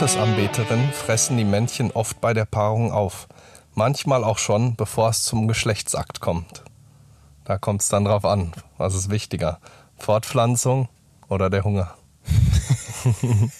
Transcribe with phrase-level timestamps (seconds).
[0.00, 3.28] Gottesanbeterinnen fressen die Männchen oft bei der Paarung auf.
[3.74, 6.64] Manchmal auch schon, bevor es zum Geschlechtsakt kommt.
[7.44, 8.52] Da kommt es dann drauf an.
[8.78, 9.58] Was ist wichtiger?
[9.98, 10.88] Fortpflanzung
[11.28, 11.96] oder der Hunger?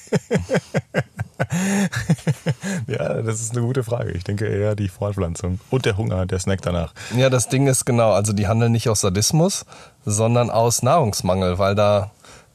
[2.86, 4.12] ja, das ist eine gute Frage.
[4.12, 6.94] Ich denke eher die Fortpflanzung und der Hunger, der Snack danach.
[7.14, 9.66] Ja, das Ding ist genau, also die handeln nicht aus Sadismus,
[10.06, 12.12] sondern aus Nahrungsmangel, weil da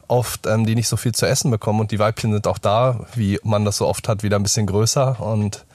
[0.07, 3.05] oft ähm, die nicht so viel zu essen bekommen und die Weibchen sind auch da,
[3.15, 5.65] wie man das so oft hat, wieder ein bisschen größer und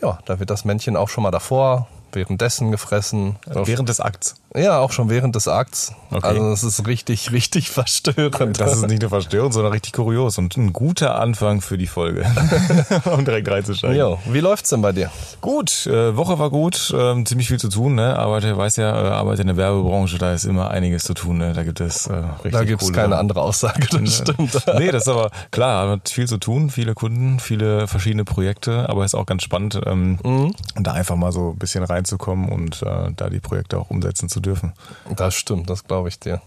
[0.00, 3.36] ja, da wird das Männchen auch schon mal davor währenddessen gefressen.
[3.46, 4.36] Während des Akts.
[4.56, 5.92] Ja, auch schon während des Akts.
[6.10, 6.26] Okay.
[6.26, 8.58] Also es ist richtig, richtig verstörend.
[8.58, 12.24] Das ist nicht nur verstörend, sondern richtig kurios und ein guter Anfang für die Folge,
[13.04, 13.96] um direkt reinzusteigen.
[13.96, 15.10] Jo, wie läuft's denn bei dir?
[15.42, 17.94] Gut, äh, Woche war gut, äh, ziemlich viel zu tun.
[17.94, 18.18] Ne?
[18.18, 21.38] Arbeite, weiß ja, äh, arbeite in der Werbebranche, da ist immer einiges zu tun.
[21.38, 21.52] Ne?
[21.52, 24.62] Da gibt es äh, richtig Da gibt es keine andere Aussage, das stimmt.
[24.78, 29.04] nee, das ist aber klar, hat viel zu tun, viele Kunden, viele verschiedene Projekte, aber
[29.04, 30.54] ist auch ganz spannend, ähm, mhm.
[30.76, 34.38] da einfach mal so ein bisschen reinzukommen und äh, da die Projekte auch umsetzen zu
[34.38, 34.72] zu dürfen.
[35.16, 36.40] Das stimmt, das glaube ich dir.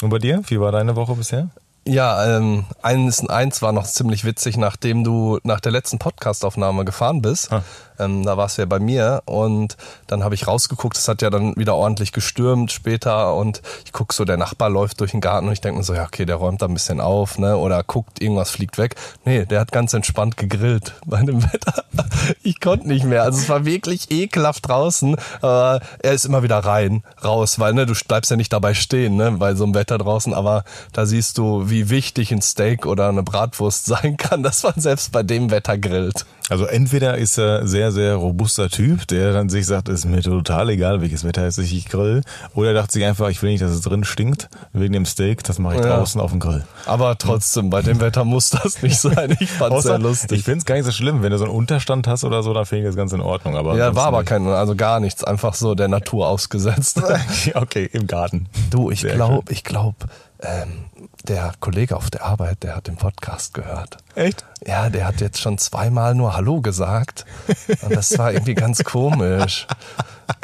[0.00, 0.42] Und bei dir?
[0.46, 1.50] Wie war deine Woche bisher?
[1.84, 7.22] Ja, ähm, eins, eins war noch ziemlich witzig, nachdem du nach der letzten Podcastaufnahme gefahren
[7.22, 7.50] bist.
[7.50, 7.64] Ha.
[7.98, 11.30] Ähm, da warst du ja bei mir und dann habe ich rausgeguckt, es hat ja
[11.30, 15.46] dann wieder ordentlich gestürmt später und ich guck so, der Nachbar läuft durch den Garten
[15.46, 17.56] und ich denke mir so, ja okay, der räumt da ein bisschen auf, ne?
[17.56, 18.96] Oder guckt, irgendwas fliegt weg.
[19.24, 21.84] Nee, der hat ganz entspannt gegrillt bei dem Wetter.
[22.42, 23.24] Ich konnte nicht mehr.
[23.24, 25.16] Also es war wirklich ekelhaft draußen.
[25.40, 29.16] Aber er ist immer wieder rein, raus, weil ne, du bleibst ja nicht dabei stehen,
[29.16, 33.08] ne, bei so einem Wetter draußen, aber da siehst du, wie wichtig ein Steak oder
[33.08, 36.24] eine Bratwurst sein kann, dass man selbst bei dem Wetter grillt.
[36.48, 40.68] Also entweder ist er sehr, sehr robuster Typ, der dann sich sagt, ist mir total
[40.68, 42.22] egal, welches Wetter ist, ich grill.
[42.54, 45.44] Oder er dachte sich einfach, ich will nicht, dass es drin stinkt, wegen dem Steak,
[45.44, 45.96] das mache ich ja.
[45.96, 46.64] draußen auf dem Grill.
[46.84, 49.34] Aber trotzdem, bei dem Wetter muss das nicht sein.
[49.40, 50.40] Ich fand es sehr lustig.
[50.40, 52.52] Ich finde es gar nicht so schlimm, wenn du so einen Unterstand hast oder so,
[52.52, 53.56] dann finde ich das ganz in Ordnung.
[53.56, 54.28] Aber ja, war aber nicht.
[54.28, 57.00] kein, also gar nichts, einfach so der Natur ausgesetzt.
[57.54, 58.46] okay, im Garten.
[58.70, 59.96] Du, ich glaube, ich glaube,
[60.42, 63.98] ähm, der Kollege auf der Arbeit, der hat den Podcast gehört.
[64.14, 64.44] Echt?
[64.66, 67.24] Ja, der hat jetzt schon zweimal nur Hallo gesagt.
[67.82, 69.66] Und das war irgendwie ganz komisch.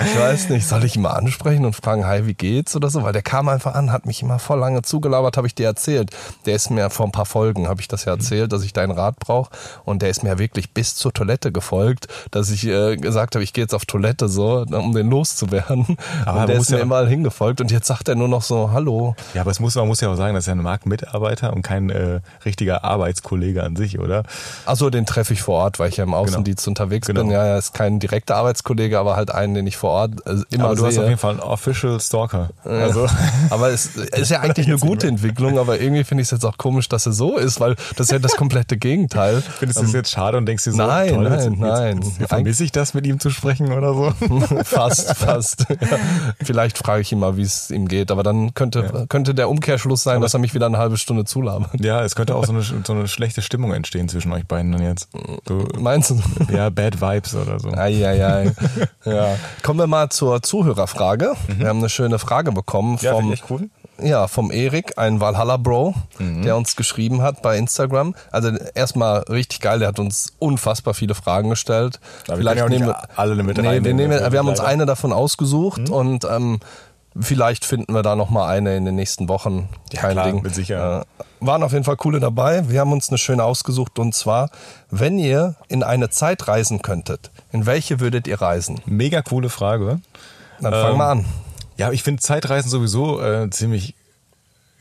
[0.00, 3.02] Ich weiß nicht, soll ich ihn mal ansprechen und fragen, hi, wie geht's oder so?
[3.02, 6.10] Weil der kam einfach an, hat mich immer voll lange zugelabert, habe ich dir erzählt.
[6.46, 8.92] Der ist mir vor ein paar Folgen, habe ich das ja erzählt, dass ich deinen
[8.92, 9.50] Rat brauche.
[9.84, 13.52] Und der ist mir wirklich bis zur Toilette gefolgt, dass ich äh, gesagt habe, ich
[13.52, 15.96] gehe jetzt auf Toilette so, um den loszuwerden.
[16.26, 18.70] Aber und der ist mir ja immer hingefolgt und jetzt sagt er nur noch so,
[18.72, 19.14] hallo.
[19.34, 21.62] Ja, aber es muss, man muss ja auch sagen, das ist ja ein Marktmitarbeiter und
[21.62, 24.22] kein äh, richtiger Arbeitskollege an sich, oder?
[24.66, 26.72] Also den treffe ich vor Ort, weil ich ja im Außendienst genau.
[26.72, 27.22] unterwegs genau.
[27.22, 27.30] bin.
[27.30, 30.64] Ja, er ist kein direkter Arbeitskollege, aber halt einen, den ich vor Ort äh, immer
[30.64, 30.88] aber du sehe.
[30.88, 32.50] hast auf jeden Fall einen Official Stalker.
[32.64, 33.06] Also.
[33.50, 36.58] aber es ist ja eigentlich eine gute Entwicklung, aber irgendwie finde ich es jetzt auch
[36.58, 39.42] komisch, dass er so ist, weil das ist ja das komplette Gegenteil.
[39.42, 42.02] Findest du es ähm, jetzt schade und denkst dir so, nein, toll, nein, jetzt, nein.
[42.02, 44.12] Jetzt, jetzt vermisse ich das, mit ihm zu sprechen oder so?
[44.64, 45.66] fast, fast.
[45.78, 45.96] Ja.
[46.42, 49.06] Vielleicht frage ich ihn mal, wie es ihm geht, aber dann könnte, ja.
[49.06, 51.80] könnte der Umkehrschluss sein, aber dass er mich wieder eine halbe Stunde zulabert.
[51.80, 54.82] Ja, es könnte auch so eine, so eine schlechte Stimmung entstehen zwischen euch beiden dann
[54.82, 55.08] jetzt.
[55.46, 56.20] Du, Meinst du?
[56.52, 57.70] Ja, Bad Vibes oder so.
[57.72, 58.52] Eieiei.
[59.06, 59.36] ja.
[59.62, 61.34] Kommen wir mal zur Zuhörerfrage.
[61.46, 61.58] Mhm.
[61.58, 63.70] Wir haben eine schöne Frage bekommen ja, vom, cool.
[64.02, 66.42] Ja, vom Erik, ein Valhalla-Bro, mhm.
[66.42, 68.14] der uns geschrieben hat bei Instagram.
[68.30, 72.00] Also erstmal richtig geil, der hat uns unfassbar viele Fragen gestellt.
[72.26, 75.14] Aber vielleicht wir nehmen wir alle mit nee, wir, nehmen, wir haben uns eine davon
[75.14, 75.94] ausgesucht mhm.
[75.94, 76.60] und ähm,
[77.20, 79.68] vielleicht finden wir da noch mal eine in den nächsten Wochen.
[79.92, 80.42] Ja, Kein klar, Ding.
[80.42, 81.06] mit Sicherheit.
[81.18, 82.68] Äh, waren auf jeden Fall coole dabei.
[82.68, 84.50] Wir haben uns eine schöne ausgesucht und zwar,
[84.90, 88.80] wenn ihr in eine Zeit reisen könntet, in welche würdet ihr reisen?
[88.86, 90.00] Mega coole Frage.
[90.60, 91.24] Dann fangen ähm, wir an.
[91.76, 93.94] Ja, ich finde Zeitreisen sowieso äh, ziemlich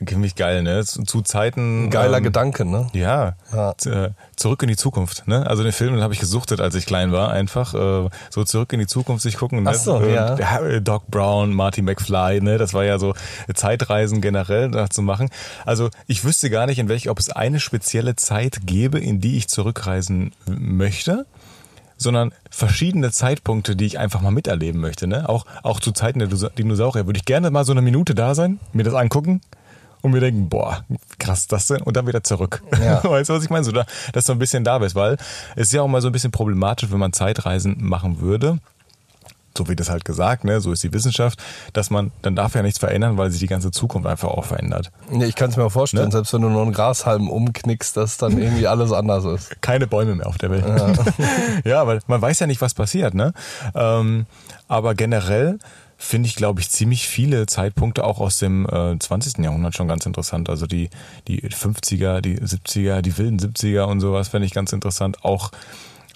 [0.06, 0.84] ziemlich geil, ne?
[0.84, 1.86] Zu, Zeiten.
[1.86, 2.88] Ein geiler ähm, Gedanke, ne?
[2.92, 3.34] Ja.
[3.52, 3.74] ja.
[3.84, 5.46] Äh, zurück in die Zukunft, ne?
[5.46, 8.72] Also den Film, den habe ich gesuchtet, als ich klein war, einfach äh, so zurück
[8.72, 9.64] in die Zukunft sich gucken.
[9.64, 9.70] Ne?
[9.70, 10.34] Ach so, äh, ja.
[10.36, 12.58] Der, Doc Brown, Marty McFly, ne?
[12.58, 13.14] Das war ja so
[13.54, 15.30] Zeitreisen generell da zu machen.
[15.64, 19.36] Also ich wüsste gar nicht, in welch, ob es eine spezielle Zeit gäbe, in die
[19.36, 21.26] ich zurückreisen möchte
[22.00, 25.08] sondern verschiedene Zeitpunkte, die ich einfach mal miterleben möchte.
[25.08, 25.28] Ne?
[25.28, 28.60] Auch, auch zu Zeiten der Dinosaurier würde ich gerne mal so eine Minute da sein,
[28.72, 29.40] mir das angucken
[30.02, 30.84] und mir denken, boah,
[31.18, 31.82] krass, das denn?
[31.82, 32.62] Und dann wieder zurück.
[32.82, 33.02] Ja.
[33.08, 33.64] Weißt du, was ich meine?
[33.64, 35.16] So, da, dass du ein bisschen da bist, weil
[35.56, 38.58] es ist ja auch mal so ein bisschen problematisch, wenn man Zeitreisen machen würde
[39.58, 41.42] so wie das halt gesagt, ne, so ist die Wissenschaft,
[41.74, 44.90] dass man, dann darf ja nichts verändern, weil sich die ganze Zukunft einfach auch verändert.
[45.12, 46.12] Ja, ich kann es mir auch vorstellen, ne?
[46.12, 49.60] selbst wenn du nur einen Grashalm umknickst, dass dann irgendwie alles anders ist.
[49.60, 50.64] Keine Bäume mehr auf der Welt.
[50.64, 50.92] Ja,
[51.64, 53.34] ja weil man weiß ja nicht, was passiert, ne?
[53.74, 54.26] Ähm,
[54.68, 55.58] aber generell
[56.00, 59.38] finde ich, glaube ich, ziemlich viele Zeitpunkte auch aus dem äh, 20.
[59.44, 60.48] Jahrhundert schon ganz interessant.
[60.48, 60.90] Also die,
[61.26, 65.24] die 50er, die 70er, die wilden 70er und sowas fände ich ganz interessant.
[65.24, 65.50] Auch,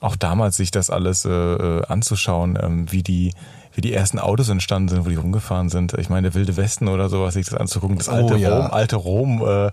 [0.00, 3.32] auch damals sich das alles äh, äh, anzuschauen, ähm, wie die
[3.75, 5.94] wie die ersten Autos entstanden sind, wo die rumgefahren sind.
[5.94, 8.58] Ich meine, der Wilde Westen oder sowas, sich das anzugucken, das alte Oh, ja.
[8.58, 9.70] Rom, alte Rom äh,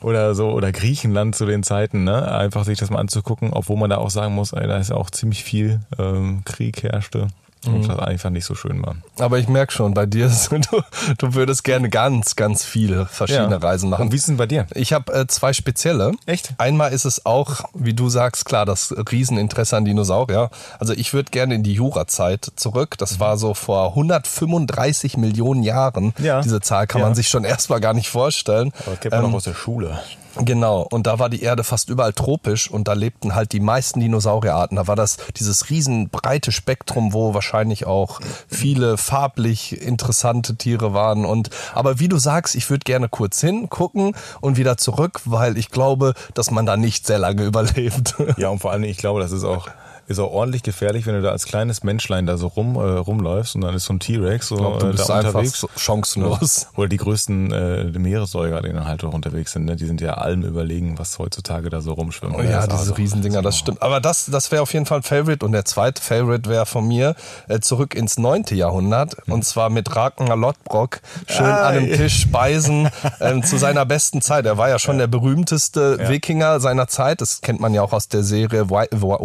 [0.00, 2.28] oder so, oder Griechenland zu den Zeiten, ne?
[2.28, 4.96] Einfach sich das mal anzugucken, obwohl man da auch sagen muss, ey, da ist ja
[4.96, 7.28] auch ziemlich viel ähm, Krieg herrschte.
[7.64, 7.88] Und Mhm.
[7.88, 8.94] das einfach nicht so schön war.
[9.18, 10.30] Aber ich merke schon, bei dir,
[10.70, 10.82] du,
[11.18, 13.56] du würdest gerne ganz, ganz viele verschiedene Ja.
[13.58, 14.02] Reisen machen.
[14.02, 14.66] Und wie ist denn bei dir?
[14.74, 16.12] Ich habe äh, zwei spezielle.
[16.26, 16.50] Echt?
[16.58, 20.50] Einmal ist es auch, wie du sagst, klar, das Rieseninteresse an Dinosaurier.
[20.78, 22.98] Also ich würde gerne in die Jurazeit zurück.
[22.98, 26.12] Das war so vor 135 Millionen Jahren.
[26.18, 26.40] Ja.
[26.42, 27.06] Diese Zahl kann Ja.
[27.06, 28.72] man sich schon erstmal gar nicht vorstellen.
[28.80, 29.98] Aber das kennt man Ähm, noch aus der Schule.
[30.38, 34.00] Genau, und da war die Erde fast überall tropisch und da lebten halt die meisten
[34.00, 34.76] Dinosaurierarten.
[34.76, 41.24] Da war das dieses riesen breite Spektrum, wo wahrscheinlich auch viele farblich interessante Tiere waren.
[41.24, 45.56] Und aber wie du sagst, ich würde gerne kurz hin, gucken und wieder zurück, weil
[45.56, 48.14] ich glaube, dass man da nicht sehr lange überlebt.
[48.36, 49.68] Ja, und vor allem, ich glaube, das ist auch,
[50.08, 53.54] ist auch ordentlich gefährlich, wenn du da als kleines Menschlein da so rum, äh, rumläufst
[53.54, 55.60] und dann ist so ein T-Rex so glaub, du äh, bist da einfach unterwegs.
[55.60, 56.68] so chancenlos.
[56.76, 59.76] Oder die größten äh, Meeressäuger, die dann halt auch unterwegs sind, ne?
[59.76, 62.34] die sind ja allem überlegen, was heutzutage da so rumschwimmt.
[62.36, 63.82] Oh ja, diese also- Riesendinger, das stimmt.
[63.82, 65.44] Aber das, das wäre auf jeden Fall ein Favorite.
[65.44, 67.14] Und der zweite Favorite wäre von mir
[67.48, 69.16] äh, zurück ins neunte Jahrhundert.
[69.28, 71.96] Und zwar mit Ragnar Lodbrok schön Ah, an einem ja.
[71.96, 72.88] Tisch speisen
[73.20, 74.46] ähm, zu seiner besten Zeit.
[74.46, 77.20] Er war ja schon der berühmteste Wikinger seiner Zeit.
[77.20, 79.16] Das kennt man ja auch aus der Serie Vi Vi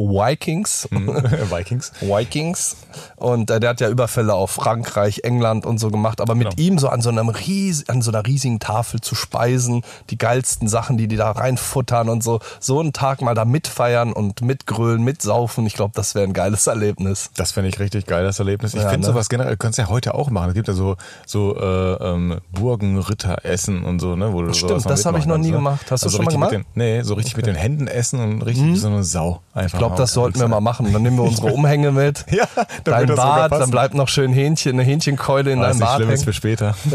[0.91, 1.51] Vikings.
[1.51, 1.91] Vikings.
[2.01, 2.75] Vikings.
[3.15, 6.21] Und äh, der hat ja Überfälle auf Frankreich, England und so gemacht.
[6.21, 6.61] Aber mit Genau.
[6.61, 10.67] ihm so an so einem ries an so einer riesigen Tafel zu speisen, die geilsten
[10.67, 15.03] Sachen, die die da reinfuttern und so, so einen Tag mal da mitfeiern und mitgrölen,
[15.03, 15.65] mitsaufen.
[15.65, 17.29] Ich glaube, das wäre ein geiles Erlebnis.
[17.35, 18.73] Das fände ich richtig geil, das Erlebnis.
[18.73, 19.13] Ich Ja, finde ne?
[19.13, 20.49] sowas generell, du ja heute auch machen.
[20.49, 24.33] Es gibt ja so, so äh, ähm, Burgenritter essen und so, ne?
[24.33, 25.57] Wo du Stimmt, mal das habe ich noch nie ne?
[25.57, 25.85] gemacht.
[25.89, 26.51] Hast du Also schon mal gemacht?
[26.51, 29.41] Den, nee, so richtig mit den Händen essen und richtig wie so eine Sau.
[29.53, 30.91] Einfach Ich glaube, mal das sollten wir unterwegs mal machen.
[30.93, 32.25] Dann nehmen wir unsere Umhänge mit.
[32.31, 32.47] Ja,
[32.83, 36.09] dann Dein Bart, dann bleibt noch schön Hähnchen, eine Hähnchenkeule in ist deinem Bart schlimm,
[36.11, 36.75] ist für später.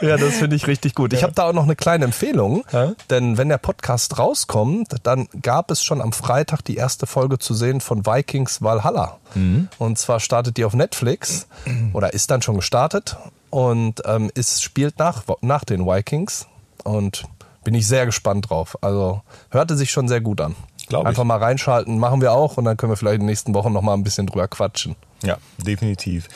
[0.00, 1.12] Ja, das finde ich richtig gut.
[1.12, 2.92] Ich habe da auch noch eine kleine Empfehlung, Ja?
[3.10, 7.54] denn wenn der Podcast rauskommt, dann gab es schon am Freitag die erste Folge zu
[7.54, 9.16] sehen von Vikings Valhalla.
[9.34, 9.68] Mhm.
[9.78, 11.46] Und zwar startet die auf Netflix
[11.92, 13.16] oder ist dann schon gestartet
[13.50, 16.46] und ähm, es spielt nach, nach den Vikings
[16.84, 17.24] und
[17.64, 18.78] bin ich sehr gespannt drauf.
[18.82, 20.54] Also hörte sich schon sehr gut an.
[20.88, 21.08] Glaub ich.
[21.08, 23.72] Einfach mal reinschalten, machen wir auch und dann können wir vielleicht in den nächsten Wochen
[23.72, 24.96] noch mal ein bisschen drüber quatschen.
[25.22, 26.28] Ja, definitiv.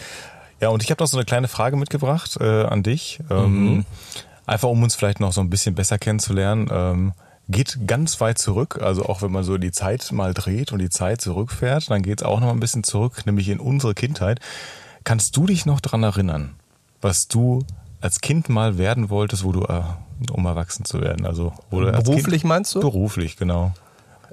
[0.61, 3.21] Ja, und ich habe noch so eine kleine Frage mitgebracht äh, an dich.
[3.31, 3.85] Ähm,
[4.47, 6.69] Einfach um uns vielleicht noch so ein bisschen besser kennenzulernen.
[6.71, 7.13] Ähm,
[7.49, 10.91] geht ganz weit zurück, also auch wenn man so die Zeit mal dreht und die
[10.91, 14.41] Zeit zurückfährt, dann geht's auch noch mal ein bisschen zurück, nämlich in unsere Kindheit.
[15.05, 16.55] Kannst du dich noch dran erinnern,
[17.01, 17.65] was du
[18.01, 19.83] als Kind mal werden wolltest, wo du, äh,
[20.31, 21.27] um erwachsen zu werden?
[21.27, 22.81] Also wo du als Beruflich kind, meinst du?
[22.81, 23.73] Beruflich, genau.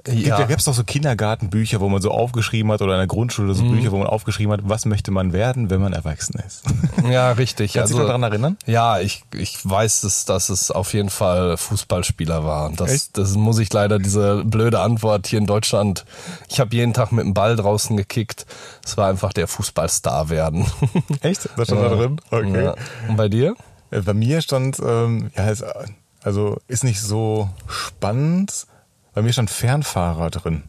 [0.08, 0.38] Ja.
[0.38, 3.48] Da gab es doch so Kindergartenbücher, wo man so aufgeschrieben hat oder in der Grundschule
[3.52, 3.54] Mhm.
[3.54, 6.62] so Bücher, wo man aufgeschrieben hat, was möchte man werden, wenn man erwachsen ist.
[7.10, 7.72] Ja, richtig.
[7.72, 8.56] Kannst du dich noch daran erinnern?
[8.66, 12.70] Ja, ich, ich weiß, dass, dass es auf jeden Fall Fußballspieler war.
[12.72, 13.18] Das, Echt?
[13.18, 16.04] das muss ich leider, diese blöde Antwort hier in Deutschland.
[16.48, 18.46] Ich habe jeden Tag mit dem Ball draußen gekickt.
[18.84, 20.66] Es war einfach der Fußballstar werden.
[21.22, 21.48] Echt?
[21.56, 22.20] Das stand da drin?
[22.30, 22.64] Okay.
[22.64, 22.74] Ja.
[23.08, 23.54] Und bei dir?
[23.90, 25.52] Äh, Bei mir stand, ähm, ja,
[26.22, 28.66] also ist nicht so spannend.
[29.14, 30.62] Bei mir stand Fernfahrer drin.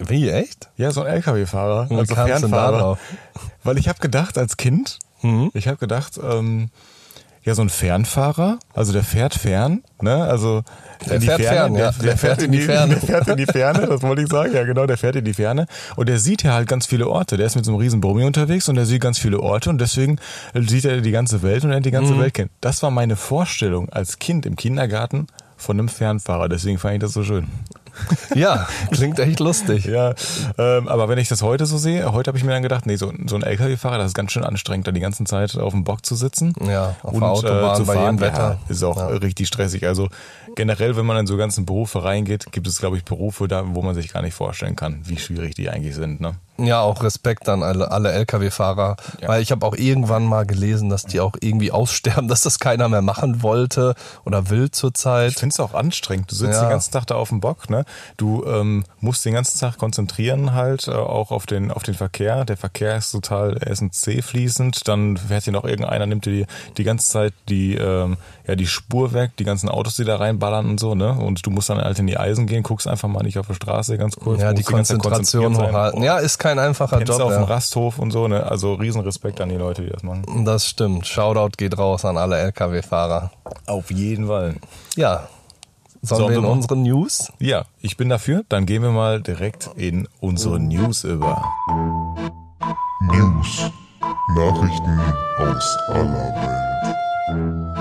[0.00, 0.68] Wie, echt?
[0.76, 2.98] Ja, so ein LKW-Fahrer, also Fernfahrer.
[3.64, 5.50] Weil ich habe gedacht als Kind, Mhm.
[5.54, 6.68] ich habe gedacht, ähm,
[7.44, 10.24] ja, so ein Fernfahrer, also der fährt fern, ne?
[10.24, 10.62] Also
[11.06, 11.90] Der in die fährt Ferne, fern, ja.
[11.92, 12.94] der, der fährt in die Ferne.
[13.00, 15.34] Der fährt in die Ferne, das wollte ich sagen, ja genau, der fährt in die
[15.34, 15.66] Ferne.
[15.96, 17.36] Und der sieht ja halt ganz viele Orte.
[17.36, 19.80] Der ist mit so einem riesen Brummi unterwegs und der sieht ganz viele Orte und
[19.80, 20.18] deswegen
[20.54, 21.94] sieht er die ganze Welt und lernt die Mhm.
[21.94, 22.50] ganze Welt kennen.
[22.60, 25.26] Das war meine Vorstellung als Kind im Kindergarten
[25.62, 26.48] von einem Fernfahrer.
[26.48, 27.46] Deswegen fand ich das so schön.
[28.34, 29.84] Ja, klingt echt lustig.
[29.84, 30.14] Ja,
[30.56, 32.96] ähm, aber wenn ich das heute so sehe, heute habe ich mir dann gedacht, nee,
[32.96, 35.84] so, so ein LKW-Fahrer, das ist ganz schön anstrengend, da die ganze Zeit auf dem
[35.84, 36.54] Bock zu sitzen.
[36.66, 38.58] Ja, auf der Autobahn bei jedem Wetter.
[38.66, 39.06] Ja, ist auch Ja.
[39.08, 39.86] richtig stressig.
[39.86, 40.08] Also
[40.56, 43.82] generell, wenn man in so ganzen Berufe reingeht, gibt es, glaube ich, Berufe, da, wo
[43.82, 46.20] man sich gar nicht vorstellen kann, wie schwierig die eigentlich sind.
[46.20, 46.34] Ne?
[46.58, 49.28] Ja, auch Respekt an alle, alle Lkw-Fahrer, Ja.
[49.28, 52.88] weil ich habe auch irgendwann mal gelesen, dass die auch irgendwie aussterben, dass das keiner
[52.88, 53.94] mehr machen wollte
[54.24, 55.32] oder will Ich zurzeit.
[55.34, 56.30] finde es auch anstrengend.
[56.30, 56.60] Du sitzt Ja.
[56.66, 57.84] den ganzen Tag da auf dem Bock, ne?
[58.16, 62.44] Du ähm, musst den ganzen Tag konzentrieren halt äh, auch auf den auf den Verkehr.
[62.44, 64.86] Der Verkehr ist total SNC fließend.
[64.88, 68.16] Dann fährt hier noch irgendeiner, nimmt dir die, die ganze Zeit die ähm,
[68.46, 71.12] ja die Spur weg, die ganzen Autos, die da reinballern und so, ne?
[71.12, 73.54] Und du musst dann halt in die Eisen gehen, guckst einfach mal nicht auf der
[73.54, 74.40] Straße ganz kurz.
[74.40, 76.02] Ja, die Konzentration hochhalten.
[76.02, 77.18] Ja, ist kein einfacher Job.
[77.18, 77.48] du auf dem Ja.
[77.48, 78.44] Rasthof und so, ne?
[78.44, 80.44] Also Riesenrespekt an die Leute, die das machen.
[80.44, 81.06] Das stimmt.
[81.06, 83.30] Shoutout geht raus an alle LKW-Fahrer.
[83.66, 84.56] Auf jeden Fall.
[84.96, 85.28] Ja.
[86.04, 87.32] Sollen Sollen wir in unsere News?
[87.38, 88.42] Ja, ich bin dafür.
[88.48, 91.44] Dann gehen wir mal direkt in unsere News über.
[93.02, 93.70] News.
[94.34, 95.00] Nachrichten
[95.38, 97.71] aus aller Welt.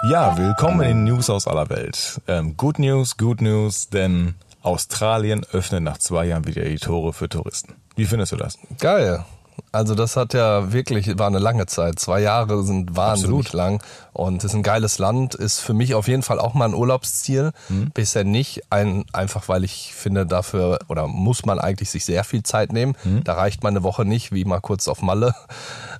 [0.00, 2.20] Ja, willkommen in News aus aller Welt.
[2.26, 7.28] Ähm, good News, good News, denn Australien öffnet nach zwei Jahren wieder die Tore für
[7.28, 7.74] Touristen.
[7.94, 8.58] Wie findest du das?
[8.80, 9.24] Geil.
[9.72, 11.98] Also das hat ja wirklich, war eine lange Zeit.
[11.98, 13.52] Zwei Jahre sind wahnsinnig Absolut.
[13.52, 16.74] lang und ist ein geiles Land, ist für mich auf jeden Fall auch mal ein
[16.74, 17.52] Urlaubsziel.
[17.70, 17.90] Mhm.
[17.94, 22.42] Bisher nicht, ein, einfach weil ich finde dafür, oder muss man eigentlich sich sehr viel
[22.42, 22.94] Zeit nehmen.
[23.04, 23.24] Mhm.
[23.24, 25.34] Da reicht meine Woche nicht, wie mal kurz auf Malle.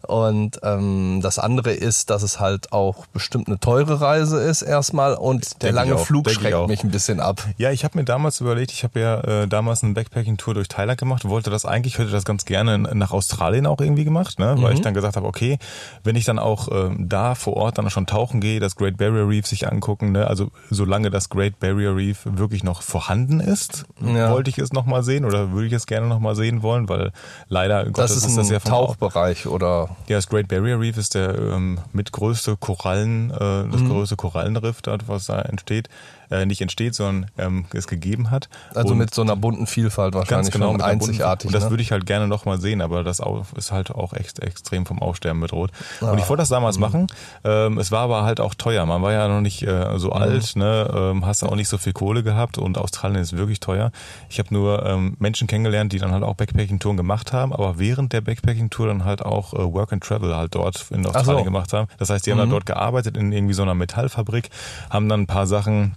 [0.06, 5.14] Und ähm, das andere ist, dass es halt auch bestimmt eine teure Reise ist erstmal
[5.14, 7.42] und der Denk ich lange auch, Flug denk schreckt mich ein bisschen ab.
[7.56, 10.98] Ja, ich habe mir damals überlegt, ich habe ja äh, damals eine Backpacking-Tour durch Thailand
[10.98, 14.56] gemacht, wollte das eigentlich, hätte das ganz gerne nach Australien auch irgendwie gemacht, ne?
[14.60, 15.58] weil ich dann gesagt habe, okay,
[16.04, 19.28] wenn ich dann auch ähm, da vor Ort dann schon tauchen gehe, das Great Barrier
[19.28, 20.26] Reef sich angucken, ne?
[20.26, 24.30] also solange das Great Barrier Reef wirklich noch vorhanden ist, Ja.
[24.30, 27.12] wollte ich es nochmal sehen oder würde ich es gerne nochmal sehen wollen, weil
[27.48, 31.36] leider Das Gottes ist ein ja Tauchbereich oder ja, das Great Barrier Reef ist der
[31.38, 33.38] ähm, mitgrößte Korallen, äh,
[33.70, 33.88] das Mhm.
[33.88, 35.88] größte Korallenriff, dort, was da entsteht,
[36.32, 38.48] äh, nicht entsteht, sondern ähm, es gegeben hat.
[38.74, 41.46] also Und mit so einer bunten Vielfalt wahrscheinlich ganz genau und mit einzigartig.
[41.48, 41.70] Und das ne?
[41.70, 43.20] würde ich halt gerne nochmal sehen, aber das
[43.56, 45.70] ist halt auch echt extrem vom Aussterben bedroht.
[46.00, 46.14] Und Ah.
[46.18, 46.80] ich wollte das damals Mhm.
[46.82, 47.06] machen.
[47.44, 48.84] Ähm, es war aber halt auch teuer.
[48.86, 50.12] Man war ja noch nicht äh, so Mhm.
[50.14, 50.90] alt, ne?
[50.94, 53.92] ähm, hast auch nicht so viel Kohle gehabt und Australien ist wirklich teuer.
[54.28, 58.12] Ich habe nur ähm, Menschen kennengelernt, die dann halt auch Backpacking-Touren gemacht haben, aber während
[58.12, 61.40] der Backpacking-Tour dann halt auch äh, Work and Travel halt dort in Australien so.
[61.40, 61.44] Mhm.
[61.44, 61.88] gemacht haben.
[61.98, 64.50] Das heißt, die haben dann dort gearbeitet in irgendwie so einer Metallfabrik,
[64.90, 65.94] haben dann ein paar Sachen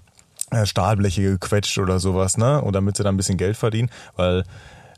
[0.64, 2.62] Stahlbleche gequetscht oder sowas, ne?
[2.62, 4.44] Und damit sie dann ein bisschen Geld verdienen, weil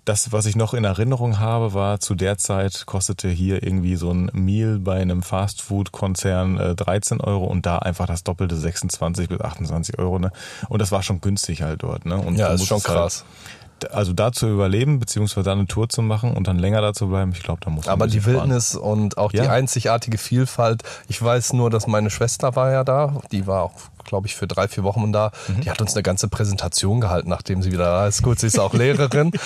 [0.07, 4.11] das, was ich noch in Erinnerung habe, war zu der Zeit kostete hier irgendwie so
[4.11, 9.41] ein Meal bei einem Fastfood-Konzern äh, 13 Euro und da einfach das doppelte 26 bis
[9.41, 10.31] 28 Euro, ne?
[10.69, 12.17] Und das war schon günstig halt dort, ne?
[12.17, 13.25] Und Ja, ist schon musstest krass.
[13.25, 13.56] Halt,
[13.91, 17.07] also da zu überleben, beziehungsweise da eine Tour zu machen und dann länger da zu
[17.07, 18.25] bleiben, ich glaube, da muss man Aber die.
[18.25, 19.51] Wildnis und auch die Ja.
[19.51, 20.83] einzigartige Vielfalt.
[21.07, 23.21] Ich weiß nur, dass meine Schwester war ja da.
[23.31, 23.73] Die war auch,
[24.05, 25.31] glaube ich, für drei, vier Wochen da.
[25.47, 25.61] Mhm.
[25.61, 28.23] Die hat uns eine ganze Präsentation gehalten, nachdem sie wieder da ist.
[28.23, 29.31] Gut, sie ist auch Lehrerin.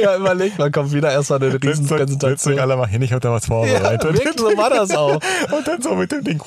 [0.00, 2.58] ja, überlegt, man kommt wieder erstmal eine Riesenpräsentation.
[2.58, 4.12] alle mal hin, ich habe da was Ja, vorbereitet.
[4.14, 5.14] wirklich, so war das auch.
[5.56, 6.40] und dann so mit dem Ding.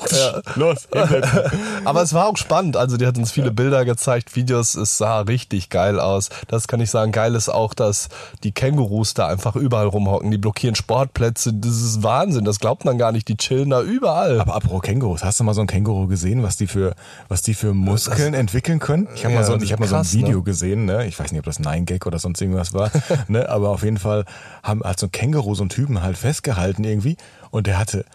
[0.56, 1.40] Los, hinsetzen.
[1.86, 2.78] Aber es war auch spannend.
[2.78, 4.76] Also die hat uns viele Bilder gezeigt, Videos.
[4.76, 6.30] Es sah richtig geil aus.
[6.48, 7.12] Das kann ich sagen.
[7.12, 8.10] Geil ist auch, dass
[8.44, 10.32] die Kängurus da einfach überall rumhocken.
[10.32, 11.54] Die blockieren Sportplätze.
[11.54, 12.46] Das ist Wahnsinn.
[12.46, 13.28] Das glaubt man gar nicht.
[13.28, 14.40] Die chillen da überall.
[14.42, 16.94] Aber apropos Kängurus, hast du mal so ein Känguru gesehen, was die für,
[17.28, 19.08] was die für Muskeln entwickeln können?
[19.16, 20.44] Ich habe Ja, mal so, das ich habe mal so ein krass, Video ne?
[20.44, 21.06] gesehen, ne?
[21.06, 22.92] Ich weiß nicht, ob das Nine Gag oder sonst irgendwas war,
[23.28, 23.50] ne?
[23.50, 24.24] Aber auf jeden Fall
[24.64, 27.18] haben hat so ein Känguru so einen Typen halt festgehalten irgendwie
[27.52, 28.06] und der hatte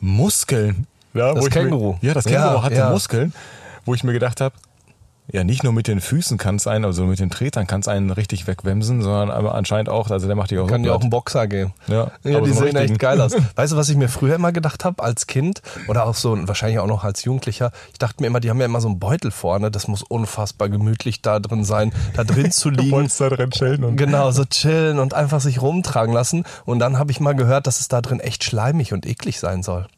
[0.00, 0.86] Muskeln.
[1.14, 1.96] Ja, Das ich mir- Känguru.
[2.02, 2.90] ja, das Känguru Ja, hatte ja.
[2.90, 3.32] Muskeln,
[3.86, 4.54] wo ich mir gedacht habe,
[5.30, 7.88] ja, nicht nur mit den Füßen kann es einen, also mit den Tretern kann es
[7.88, 11.02] einen richtig wegwemsen, sondern aber anscheinend auch, also der macht die auch Kann ja auch
[11.02, 11.74] ein Boxer gehen.
[11.86, 13.32] Ja, ja die so sehen echt geil aus.
[13.54, 16.78] Weißt du, was ich mir früher immer gedacht habe als Kind oder auch so wahrscheinlich
[16.78, 17.72] auch noch als Jugendlicher?
[17.92, 19.70] Ich dachte mir immer, die haben ja immer so einen Beutel vorne.
[19.70, 22.88] Das muss unfassbar gemütlich da drin sein, da drin zu liegen.
[22.88, 26.44] Monster drin chillen und Genau, so chillen und einfach sich rumtragen lassen.
[26.64, 29.62] Und dann habe ich mal gehört, dass es da drin echt schleimig und eklig sein
[29.62, 29.88] soll.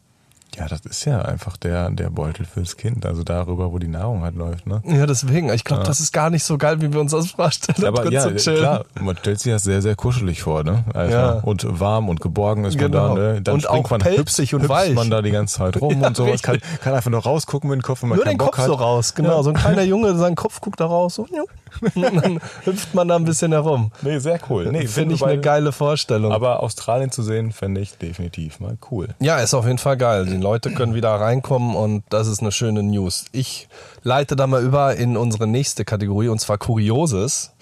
[0.57, 4.23] Ja, das ist ja einfach der, der Beutel fürs Kind, also darüber, wo die Nahrung
[4.23, 4.83] halt läuft, ne?
[4.85, 5.49] Ja, deswegen.
[5.53, 7.85] Ich glaube, das ist gar nicht so geil, wie wir uns das vorstellen.
[7.87, 10.85] Aber ja, klar, man stellt sich das sehr, sehr kuschelig vor, ne?
[10.93, 11.31] Also, Ja.
[11.35, 13.09] Und warm und geborgen ist Genau.
[13.09, 13.43] man da, ne?
[13.43, 14.95] Dann Und springt auch man, pelzig und hüpft weich.
[14.95, 16.43] man da die ganze Zeit rum Ja, und sowas.
[16.43, 18.67] Kann, kann einfach nur rausgucken mit dem Kopf, wenn man Nur den Bock Kopf hat.
[18.67, 19.37] so raus, genau.
[19.37, 19.43] Ja.
[19.43, 21.15] So ein kleiner Junge, sein Kopf guckt da raus.
[21.15, 21.43] So, ja.
[21.43, 21.49] und
[21.95, 23.93] dann hüpft man da ein bisschen herum.
[24.03, 24.71] Nee, sehr cool.
[24.71, 26.33] Nee, Finde ich eine geile Vorstellung.
[26.33, 29.09] Aber Australien zu sehen, fände ich definitiv mal cool.
[29.21, 30.27] Ja, ist auf jeden Fall geil.
[30.27, 33.27] Die Leute können wieder reinkommen und das ist eine schöne News.
[33.33, 33.69] Ich
[34.03, 37.53] leite da mal über in unsere nächste Kategorie und zwar Kurioses.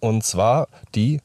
[0.00, 1.20] Und zwar die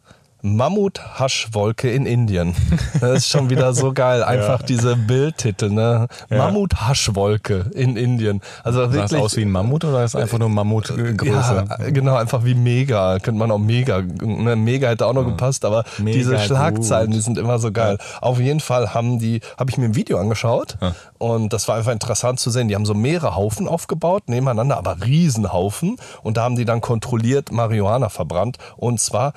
[0.45, 2.55] Mammut-Haschwolke in Indien.
[3.01, 4.23] Das ist schon wieder so geil.
[4.35, 6.07] Einfach diese Bildtitel, ne?
[6.29, 8.41] Mammut-Haschwolke in Indien.
[8.63, 9.21] Also Sah es wirklich.
[9.21, 11.65] aus wie ein Mammut oder ist einfach nur Mammutgröße?
[11.67, 13.17] Ja, genau, einfach wie mega.
[13.19, 17.15] Könnte man auch mega, ne, mega hätte auch noch gepasst, aber Mega diese Schlagzeilen, gut.
[17.15, 17.97] die sind immer so geil.
[18.21, 20.77] Auf jeden Fall haben die, habe ich mir ein Video angeschaut
[21.17, 22.67] und das war einfach interessant zu sehen.
[22.67, 27.51] Die haben so mehrere Haufen aufgebaut, nebeneinander, aber Riesenhaufen und da haben die dann kontrolliert
[27.51, 29.33] Marihuana verbrannt und zwar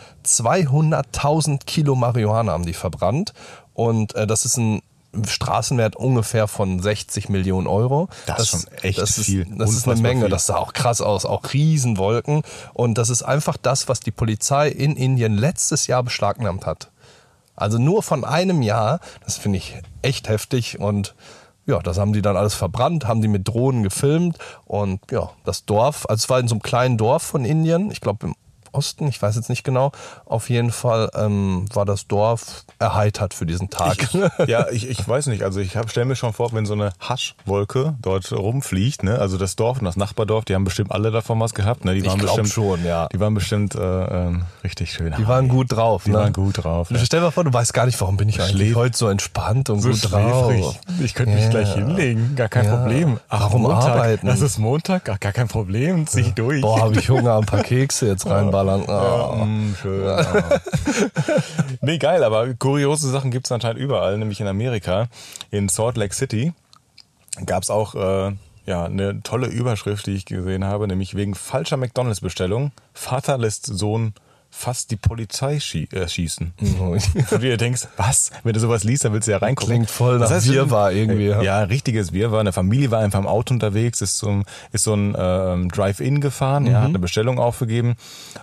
[0.98, 3.32] 200.000 Kilo Marihuana haben die verbrannt
[3.74, 4.82] und äh, das ist ein
[5.26, 8.08] Straßenwert ungefähr von 60 Millionen Euro.
[8.26, 9.46] Das ist schon echt das ist, viel.
[9.56, 10.22] Das ist eine Menge.
[10.22, 10.30] viel.
[10.30, 11.24] Das sah auch krass aus.
[11.24, 12.42] Auch Riesenwolken.
[12.74, 16.90] Und das ist einfach das, was die Polizei in Indien letztes Jahr beschlagnahmt hat.
[17.56, 19.00] Also nur von einem Jahr.
[19.24, 20.78] Das finde ich echt heftig.
[20.78, 21.14] Und
[21.64, 24.38] ja, das haben die dann alles verbrannt, haben die mit Drohnen gefilmt.
[24.66, 27.90] Und ja, das Dorf, also es war in so einem kleinen Dorf von Indien.
[27.90, 28.34] Ich glaube im
[28.78, 29.90] Osten, ich weiß jetzt nicht genau.
[30.24, 33.96] Auf jeden Fall ähm, war das Dorf erheitert für diesen Tag.
[34.46, 35.42] Ja, ich, ich weiß nicht.
[35.42, 39.18] Also ich stelle mir schon vor, wenn so eine Haschwolke dort rumfliegt, ne?
[39.18, 41.94] Also das Dorf und das Nachbardorf, die haben bestimmt alle davon was gehabt, ne?
[41.94, 43.08] Die waren glaub bestimmt schon, ja.
[43.12, 45.14] Die waren bestimmt äh, ähm, richtig schön.
[45.18, 46.04] Die waren gut drauf.
[46.04, 46.18] Die ne?
[46.18, 46.90] waren gut drauf.
[46.90, 46.98] Ja.
[47.04, 49.08] Stell dir mal vor, du weißt gar nicht, warum bin ich eigentlich Schläf- heute so
[49.08, 50.50] entspannt und So gut drauf.
[50.52, 50.80] schläfrig.
[51.04, 51.50] Ich könnte mich Ja.
[51.50, 52.76] gleich hinlegen, gar kein Ja.
[52.76, 53.18] Problem.
[53.28, 54.26] Ach, Warum Montag, arbeiten?
[54.26, 56.60] Das ist Montag, ach, gar kein Problem, zieh ich durch.
[56.62, 58.67] Boah, habe ich Hunger, ein paar Kekse jetzt reinballern.
[58.76, 59.44] Ja, Oh.
[59.44, 60.06] mm, schön.
[60.06, 60.60] Ah.
[61.80, 65.08] nee, geil, aber kuriose Sachen gibt's anscheinend überall, nämlich in Amerika.
[65.50, 66.52] In Salt Lake City
[67.46, 68.32] gab's auch äh,
[68.66, 72.72] ja, eine tolle Überschrift, die ich gesehen habe, nämlich wegen falscher McDonalds-Bestellung.
[72.92, 74.12] Vater lässt Sohn
[74.50, 76.52] fast die Polizei schie äh, schießen.
[76.78, 76.96] Wo
[77.30, 78.30] du dir denkst, was?
[78.42, 79.74] Wenn du sowas liest, dann willst du ja reingucken.
[79.74, 81.42] Klingt voll nach Wirrwarr irgendwie, ja.
[81.42, 82.40] Ja, richtiges Wirrwarr.
[82.40, 86.20] Eine Familie war einfach im Auto unterwegs, ist so ein, ist so ein ähm, Drive-In
[86.20, 86.82] gefahren, ja, Mhm.
[86.82, 87.96] hat eine Bestellung aufgegeben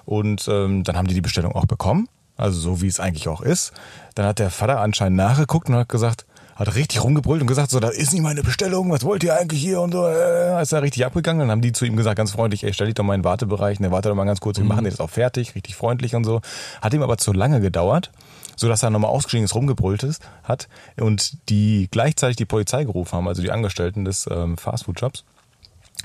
[0.05, 2.07] und ähm, dann haben die die Bestellung auch bekommen.
[2.37, 3.71] Also so wie es eigentlich auch ist.
[4.15, 7.79] Dann hat der Vater anscheinend nachgeguckt und hat gesagt, hat richtig rumgebrüllt und gesagt, so,
[7.79, 10.79] das ist nicht meine Bestellung, was wollt ihr eigentlich hier und so, äh, ist da
[10.79, 11.41] richtig abgegangen.
[11.41, 13.25] Dann haben die zu ihm gesagt, ganz freundlich, ey, stell dich doch mal in den
[13.25, 16.23] Wartebereich, ne, warte doch mal ganz kurz, wir machen das auch fertig, richtig freundlich und
[16.23, 16.41] so.
[16.81, 18.11] Hat ihm aber zu lange gedauert,
[18.55, 23.13] so dass er nochmal ausgestiegen ist, rumgebrüllt ist, hat und die gleichzeitig die Polizei gerufen
[23.13, 25.25] haben, also die Angestellten des ähm, Fastfood-Shops.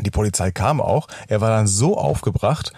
[0.00, 1.08] Die Polizei kam auch.
[1.28, 2.72] Er war dann so aufgebracht,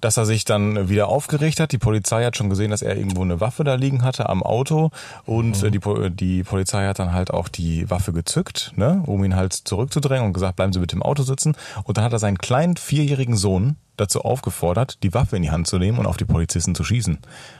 [0.00, 1.72] dass er sich dann wieder aufgeregt hat.
[1.72, 4.90] Die Polizei hat schon gesehen, dass er irgendwo eine Waffe da liegen hatte am Auto.
[5.26, 9.22] Und äh, die, Po- die Polizei hat dann halt auch die Waffe gezückt, ne, um
[9.24, 11.56] ihn halt zurückzudrängen und gesagt, bleiben Sie bitte im Auto sitzen.
[11.84, 15.66] Und dann hat er seinen kleinen vierjährigen Sohn dazu aufgefordert, die Waffe in die Hand
[15.66, 17.18] zu nehmen und auf die Polizisten zu schießen.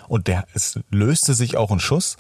[0.09, 2.17] Und der, es löste sich auch ein Schuss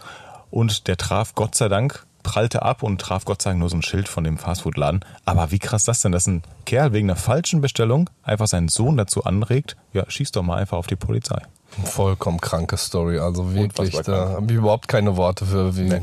[0.51, 3.77] und der traf Gott sei Dank, prallte ab und traf Gott sei Dank nur so
[3.77, 5.01] ein Schild von dem Fastfood-Laden.
[5.25, 8.97] Aber wie krass das denn, dass ein Kerl wegen einer falschen Bestellung einfach seinen Sohn
[8.97, 11.43] dazu anregt, ja, schieß doch mal einfach auf die Polizei.
[11.85, 13.19] Vollkommen kranke Story.
[13.19, 16.01] Also wirklich, da habe ich überhaupt keine Worte für, wie,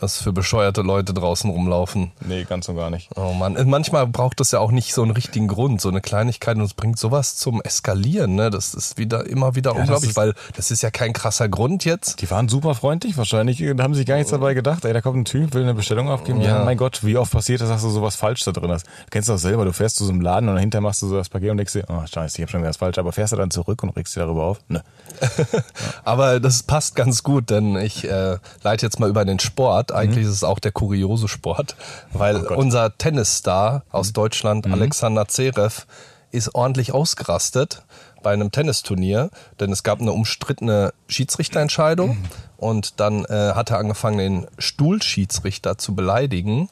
[0.00, 2.12] was für bescheuerte Leute draußen rumlaufen.
[2.20, 3.08] Nee, ganz und gar nicht.
[3.16, 6.56] Oh Mann, manchmal braucht es ja auch nicht so einen richtigen Grund, so eine Kleinigkeit
[6.56, 8.50] und es bringt sowas zum Eskalieren, ne?
[8.50, 11.84] Das ist wieder immer wieder das unglaublich, ist- weil das ist ja kein krasser Grund
[11.84, 12.20] jetzt.
[12.20, 14.84] Die waren super freundlich, wahrscheinlich äh, haben sich gar nichts dabei gedacht.
[14.84, 16.40] Ey, da kommt ein Typ, will eine Bestellung aufgeben.
[16.40, 16.64] Ja, Ja.
[16.64, 18.86] mein Gott, wie oft passiert das, dass du sowas falsch da drin hast?
[19.10, 21.16] Kennst du das selber, du fährst zu so einem Laden und dahinter machst du so
[21.16, 23.32] das Paket und denkst dir, oh scheiße, ich hab schon wieder was falsch, aber fährst
[23.32, 24.60] du dann zurück und regst dich darüber auf?
[24.68, 24.82] Ne.
[26.04, 29.83] Aber das passt ganz gut, denn ich äh, leite jetzt mal über den Sport.
[29.92, 31.76] Eigentlich ist es auch der kuriose Sport,
[32.12, 32.56] weil Gott.
[32.56, 35.86] unser Tennisstar aus Deutschland, Alexander Zverev,
[36.30, 37.84] ist ordentlich ausgerastet
[38.22, 42.16] bei einem Tennisturnier, denn es gab eine umstrittene Schiedsrichterentscheidung
[42.56, 46.68] und dann äh, hat er angefangen, den Stuhlschiedsrichter zu beleidigen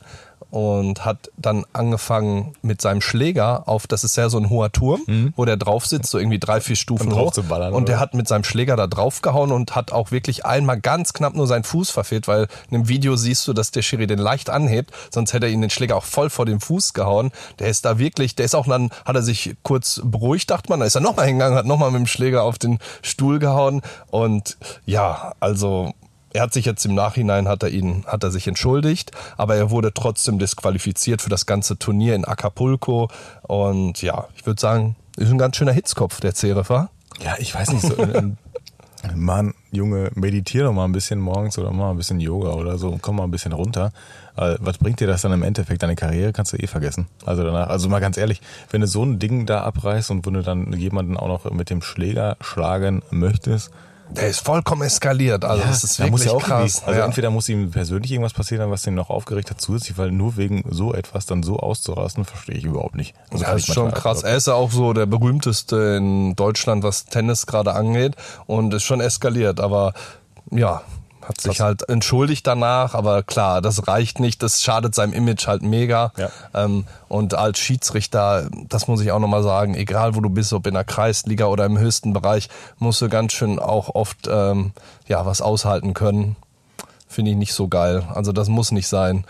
[0.53, 5.33] und hat dann angefangen mit seinem Schläger auf, das ist ja so ein hoher Turm,
[5.35, 7.23] wo der drauf sitzt, so irgendwie drei, vier Stufen Und hoch.
[7.23, 8.01] drauf zu ballern, und der oder?
[8.03, 11.65] hat mit seinem Schläger da draufgehauen und hat auch wirklich einmal ganz knapp nur seinen
[11.65, 15.33] Fuß verfehlt, weil in dem Video siehst du, dass der Schiri den leicht anhebt, sonst
[15.33, 17.33] hätte er ihn den Schläger auch voll vor den Fuß gehauen.
[17.59, 20.81] Der ist da wirklich, der ist auch dann, hat er sich kurz beruhigt, dachte man,
[20.81, 24.59] da ist er nochmal hingegangen, hat nochmal mit dem Schläger auf den Stuhl gehauen und
[24.85, 25.95] ja, also
[26.33, 29.71] er hat sich jetzt im Nachhinein hat er ihn hat er sich entschuldigt, aber er
[29.71, 33.09] wurde trotzdem disqualifiziert für das ganze Turnier in Acapulco
[33.43, 36.91] und ja, ich würde sagen, ist ein ganz schöner Hitzkopf der Cerefer.
[37.23, 38.37] Ja, ich weiß nicht, so, ähm,
[39.15, 42.89] Mann, Junge, meditier doch mal ein bisschen morgens oder mal ein bisschen Yoga oder so
[42.89, 43.93] und komm mal ein bisschen runter.
[44.37, 45.83] Äh, Was bringt dir das dann im Endeffekt?
[45.83, 47.09] Deine Karriere kannst du eh vergessen.
[47.27, 48.41] Also danach, also mal ganz ehrlich,
[48.71, 51.69] wenn du so ein Ding da abreißt und wenn du dann jemanden auch noch mit
[51.69, 53.71] dem Schläger schlagen möchtest,
[54.15, 56.83] Der ist vollkommen eskaliert, also das ist da muss wirklich ja auch krass.
[56.85, 57.07] Also ja.
[57.07, 60.65] entweder muss ihm persönlich irgendwas passieren, was ihn noch aufgeregt hat, zusätzlich, weil nur wegen
[60.69, 63.15] so etwas dann so auszurasten, verstehe ich überhaupt nicht.
[63.31, 64.23] Also Ja, kann ist schon krass.
[64.23, 68.83] Er ist ja auch so der berühmteste in Deutschland, was Tennis gerade angeht und ist
[68.83, 69.95] schon eskaliert, aber
[70.51, 70.83] ja,
[71.23, 75.63] hat sich halt entschuldigt danach, aber klar, das reicht nicht, das schadet seinem Image halt
[75.63, 76.13] mega.
[76.17, 76.31] Ja.
[76.55, 80.67] Ähm, und als Schiedsrichter, das muss ich auch nochmal sagen, egal wo du bist, ob
[80.67, 84.73] in der Kreisliga oder im höchsten Bereich, musst du ganz schön auch oft ähm,
[85.07, 86.37] ja was aushalten können.
[87.07, 88.03] Finde ich nicht so geil.
[88.15, 89.25] Also das muss nicht sein.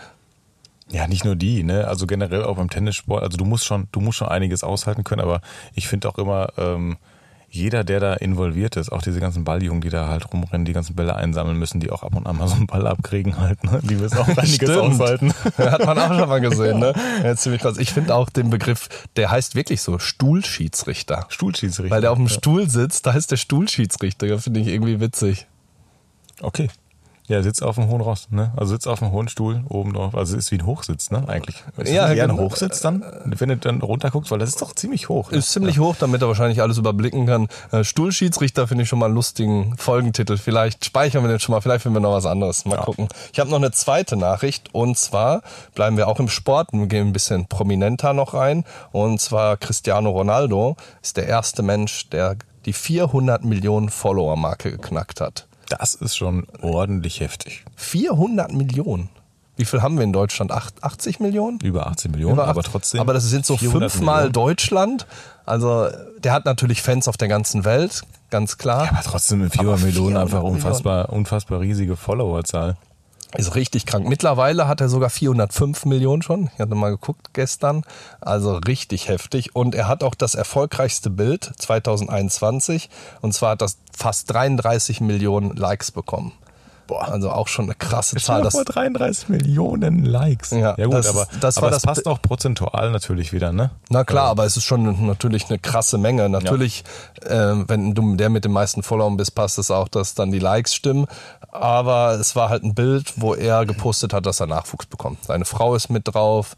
[0.89, 1.87] Ja, nicht nur die, ne?
[1.87, 3.23] Also generell auch beim Tennissport.
[3.23, 5.41] Also du musst schon, du musst schon einiges aushalten können, aber
[5.73, 6.97] ich finde auch immer, ähm,
[7.53, 10.95] jeder, der da involviert ist, auch diese ganzen Balljungen, die da halt rumrennen, die ganzen
[10.95, 13.79] Bälle einsammeln müssen, die auch ab und an mal so einen Ball abkriegen halt, ne?
[13.83, 15.31] die müssen auch einiges aushalten.
[15.57, 16.93] Hat man auch schon mal gesehen, ne?
[17.23, 17.77] Ja, ziemlich krass.
[17.77, 21.27] Ich finde auch den Begriff, der heißt wirklich so Stuhlschiedsrichter.
[21.29, 21.93] Stuhlschiedsrichter.
[21.93, 24.27] Weil der auf dem Stuhl sitzt, da heißt der Stuhlschiedsrichter.
[24.27, 25.45] Das finde ich irgendwie witzig.
[26.41, 26.69] Okay.
[27.27, 28.51] Ja, sitzt auf dem hohen Ross, ne?
[28.57, 30.13] Also sitzt auf dem hohen Stuhl oben drauf.
[30.13, 31.23] Also ist wie ein Hochsitz, ne?
[31.27, 31.63] Eigentlich.
[31.77, 32.43] Ist Ja, eher ein genau.
[32.43, 35.31] Hochsitz dann, wenn du dann runterguckst, weil das ist doch ziemlich hoch.
[35.31, 35.37] Ne?
[35.37, 37.47] Ist ziemlich hoch, damit er wahrscheinlich alles überblicken kann.
[37.71, 40.35] Äh, Stuhlschiedsrichter finde ich schon mal einen lustigen Folgentitel.
[40.37, 42.65] Vielleicht speichern wir den schon mal, vielleicht finden wir noch was anderes.
[42.65, 42.81] Mal Ja.
[42.83, 43.07] gucken.
[43.31, 45.43] Ich habe noch eine zweite Nachricht und zwar
[45.75, 48.65] bleiben wir auch im Sport und gehen ein bisschen prominenter noch rein.
[48.91, 55.47] Und zwar Cristiano Ronaldo ist der erste Mensch, der die 400 Millionen Follower-Marke geknackt hat.
[55.79, 57.63] Das ist schon ordentlich heftig.
[57.75, 59.09] 400 Millionen.
[59.55, 60.51] Wie viel haben wir in Deutschland?
[60.51, 61.59] Acht- 80 Millionen?
[61.61, 62.99] Über 18 Millionen, Über aber acht- trotzdem.
[63.01, 64.33] Aber das sind so 400 fünfmal Millionen.
[64.33, 65.05] Deutschland.
[65.45, 65.89] Also
[66.23, 68.87] der hat natürlich Fans auf der ganzen Welt, ganz klar.
[68.89, 72.77] Aber trotzdem mit 400 Aber Millionen 400 einfach unfassbar, unfassbar riesige Followerzahl.
[73.35, 74.07] Ist richtig krank.
[74.07, 76.49] Mittlerweile hat er sogar 405 Millionen schon.
[76.53, 77.83] Ich hatte mal geguckt gestern.
[78.21, 79.55] Also richtig heftig.
[79.55, 82.89] Und er hat auch das erfolgreichste Bild 2021.
[83.21, 86.33] Und zwar hat das fast 33 Millionen Likes bekommen.
[86.87, 87.07] Boah.
[87.09, 88.41] Also auch schon eine krasse Zahl.
[88.41, 90.51] Das, vor, 33 Millionen Likes.
[90.51, 93.71] Ja, gut, das- aber, das aber das passt auch prozentual natürlich wieder, ne?
[93.89, 96.27] Na klar, aber es ist schon natürlich eine krasse Menge.
[96.29, 96.83] Natürlich,
[97.21, 100.39] äh, wenn du der mit den meisten Followern bist, passt es auch, dass dann die
[100.39, 101.07] Likes stimmen.
[101.51, 105.23] Aber es war halt ein Bild, wo er gepostet hat, dass er Nachwuchs bekommt.
[105.25, 106.55] Seine Frau ist mit drauf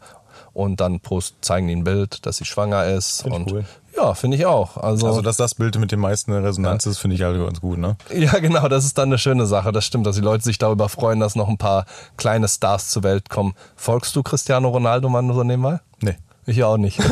[0.52, 3.22] und dann post, zeigen die ein Bild, dass sie schwanger ist.
[3.22, 3.64] Find und cool.
[3.96, 4.76] Ja, finde ich auch.
[4.76, 7.78] Also, Also, dass das Bild mit dem meisten Resonanz ist, finde ich halt ganz gut,
[7.78, 7.96] ne?
[8.14, 9.72] ja, genau, das ist dann eine schöne Sache.
[9.72, 13.02] Das stimmt, dass die Leute sich darüber freuen, dass noch ein paar kleine Stars zur
[13.02, 13.54] Welt kommen.
[13.76, 15.80] Folgst du Cristiano Ronaldo mal so nebenbei?
[16.00, 16.16] Nee.
[16.48, 17.00] Ich auch nicht.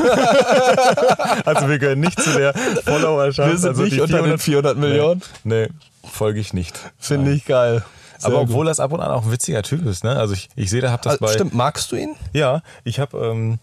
[1.44, 3.50] Also wir gehören nicht zu der Followerschaft.
[3.50, 5.22] Wir sind also nicht die unter den 400 Millionen.
[5.42, 5.68] Nee, nee
[6.08, 6.78] folge ich nicht.
[6.98, 7.82] Finde ich geil.
[8.18, 8.50] Sehr Aber gut.
[8.50, 10.16] obwohl das ab und an auch ein witziger Typ ist, ne?
[10.16, 11.32] Also ich, ich sehe, da hab das Ah, bei.
[11.32, 12.14] Stimmt, magst du ihn?
[12.32, 13.58] Ja, ich habe, ähm,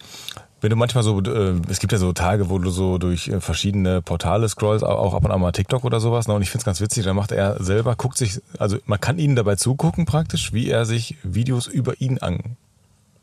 [0.62, 3.42] wenn du manchmal so, äh, es gibt ja so Tage, wo du so durch äh,
[3.42, 6.34] verschiedene Portale scrollst, au- auch ab und an mal TikTok oder sowas, ne?
[6.36, 9.36] und ich find's ganz witzig, da macht er selber, guckt sich, also man kann ihnen
[9.36, 12.58] dabei zugucken praktisch, wie er sich Videos über ihn an,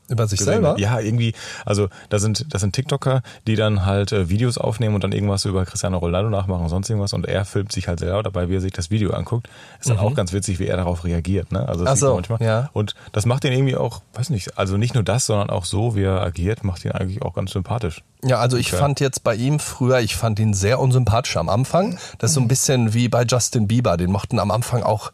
[0.09, 0.79] Über sich gesehen selber?
[0.79, 1.35] Ja, irgendwie,
[1.67, 5.45] also da sind, das sind TikToker, die dann halt äh, Videos aufnehmen und dann irgendwas
[5.45, 8.57] über Cristiano Ronaldo nachmachen und sonst irgendwas und er filmt sich halt selber dabei, wie
[8.57, 9.49] er sich das Video anguckt.
[9.81, 11.69] Ist dann auch ganz witzig, wie er darauf reagiert, ne?
[11.69, 11.93] Also das Mhm.
[11.93, 12.43] Ach so, man manchmal.
[12.43, 12.71] ja.
[12.73, 15.95] Und das macht ihn irgendwie auch, weiß nicht, also nicht nur das, sondern auch so,
[15.95, 18.03] wie er agiert, macht ihn eigentlich auch ganz sympathisch.
[18.25, 18.81] Ja, also ich Okay.
[18.81, 21.99] fand jetzt bei ihm früher, ich fand ihn sehr unsympathisch am Anfang.
[22.19, 23.97] Das ist so ein bisschen wie bei Justin Bieber.
[23.97, 25.13] Den mochten am Anfang auch,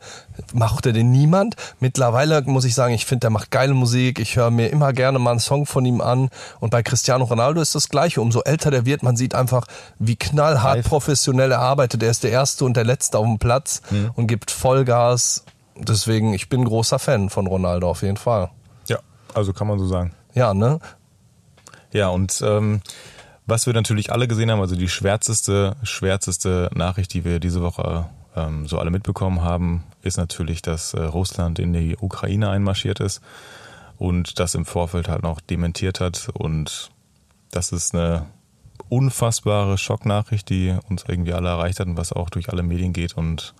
[0.52, 1.56] mochte den niemand.
[1.80, 4.18] Mittlerweile muss ich sagen, ich finde, der macht geile Musik.
[4.18, 6.30] Ich höre mir immer gerne mal einen Song von ihm an.
[6.60, 8.20] Und bei Cristiano Ronaldo ist das Gleiche.
[8.20, 9.66] Umso älter der wird, man sieht einfach,
[9.98, 10.88] wie knallhart Live.
[10.88, 12.02] professionell er arbeitet.
[12.02, 13.82] Er ist der Erste und der Letzte auf dem Platz
[14.14, 15.44] und gibt Vollgas.
[15.76, 18.50] Deswegen, ich bin großer Fan von Ronaldo auf jeden Fall.
[18.88, 18.98] Ja,
[19.34, 20.12] also kann man so sagen.
[20.34, 20.78] Ja, ne?
[21.92, 22.80] Ja, und ähm,
[23.46, 28.06] was wir natürlich alle gesehen haben, also die schwärzeste, schwärzeste Nachricht, die wir diese Woche
[28.36, 33.20] ähm, so alle mitbekommen haben, ist natürlich, dass äh, Russland in die Ukraine einmarschiert ist
[33.98, 36.28] und das im Vorfeld halt noch dementiert hat.
[36.34, 36.90] Und
[37.50, 38.26] das ist eine
[38.88, 43.16] unfassbare Schocknachricht, die uns irgendwie alle erreicht hat und was auch durch alle Medien geht.
[43.16, 43.54] Und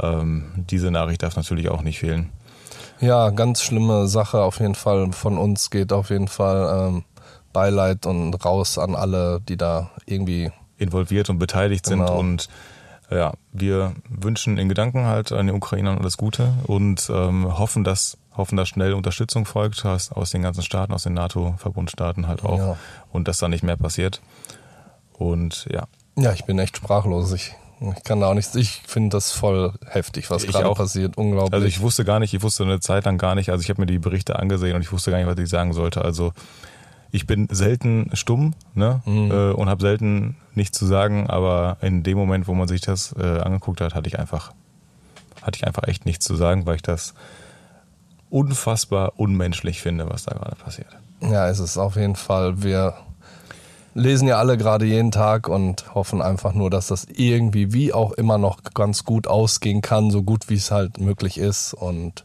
[0.00, 2.30] ähm, diese Nachricht darf natürlich auch nicht fehlen.
[3.00, 5.12] Ja, ganz schlimme Sache auf jeden Fall.
[5.12, 7.04] Von uns geht auf jeden Fall ähm,
[7.52, 10.50] Beileid und raus an alle, die da irgendwie.
[10.78, 12.00] involviert und beteiligt sind.
[12.00, 12.18] Genau.
[12.18, 12.48] Und
[13.10, 18.18] ja, wir wünschen in Gedanken halt an die Ukrainer alles Gute und ähm, hoffen, dass
[18.36, 22.76] hoffen, dass schnell Unterstützung folgt aus, den ganzen Staaten, aus den NATO-Verbundstaaten halt auch Ja.
[23.10, 24.20] und dass da nicht mehr passiert.
[25.14, 27.32] Und ja, Ja, ich bin echt sprachlos.
[27.32, 27.54] Ich,
[27.96, 28.54] ich kann da auch nichts.
[28.54, 31.16] Ich finde das voll heftig, was gerade passiert.
[31.16, 31.52] Unglaublich.
[31.54, 33.80] also ich wusste gar nicht, ich wusste eine Zeit lang gar nicht, also ich habe
[33.82, 36.02] mir die Berichte angesehen und ich wusste gar nicht, was ich sagen sollte.
[36.02, 36.32] Also
[37.10, 39.02] ich bin selten stumm ne?
[39.06, 39.30] Mhm.
[39.30, 43.14] äh, und habe selten nichts zu sagen, aber in dem Moment, wo man sich das
[43.18, 44.52] äh, angeguckt hat, hatte ich einfach
[45.42, 47.14] hatte ich einfach echt nichts zu sagen, weil ich das
[48.28, 50.88] unfassbar unmenschlich finde, was da gerade passiert.
[51.20, 52.62] ja, es ist auf jeden Fall.
[52.62, 52.94] Wir
[53.94, 58.12] lesen ja alle gerade jeden Tag und hoffen einfach nur, dass das irgendwie, wie auch
[58.12, 61.74] immer, noch ganz gut ausgehen kann, so gut wie es halt möglich ist.
[61.74, 62.24] Und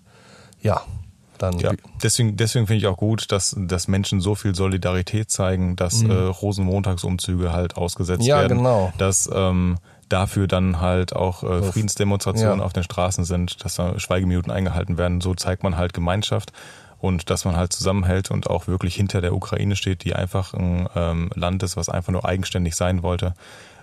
[0.62, 0.82] ja,
[1.44, 1.60] dann.
[1.60, 6.02] Ja, deswegen, deswegen finde ich auch gut, dass, dass Menschen so viel Solidarität zeigen, dass
[6.04, 8.28] äh, Rosenmontagsumzüge halt ausgesetzt Mhm.
[8.28, 8.58] Ja, werden.
[8.60, 8.92] genau.
[8.98, 9.78] Dass ähm,
[10.10, 12.66] dafür dann halt auch äh, Friedensdemonstrationen ja.
[12.66, 15.22] auf den Straßen sind, dass da Schweigeminuten eingehalten werden.
[15.22, 16.52] So zeigt man halt Gemeinschaft
[17.00, 20.88] und dass man halt zusammenhält und auch wirklich hinter der Ukraine steht, die einfach ein
[20.96, 23.34] ähm, Land ist, was einfach nur eigenständig sein wollte.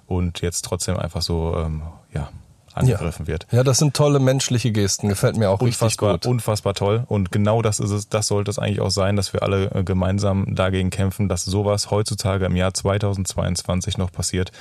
[0.06, 2.30] und jetzt trotzdem einfach so, ähm, ja,
[2.74, 3.46] angegriffen wird.
[3.50, 5.08] Ja, das sind tolle menschliche Gesten.
[5.08, 6.30] Gefällt mir auch Unfassbar, richtig gut.
[6.30, 7.04] unfassbar toll.
[7.06, 9.84] Und genau das ist es, das sollte es eigentlich auch sein, dass wir alle äh,
[9.84, 14.52] gemeinsam dagegen kämpfen, dass sowas heutzutage im Jahr 2022 noch passiert.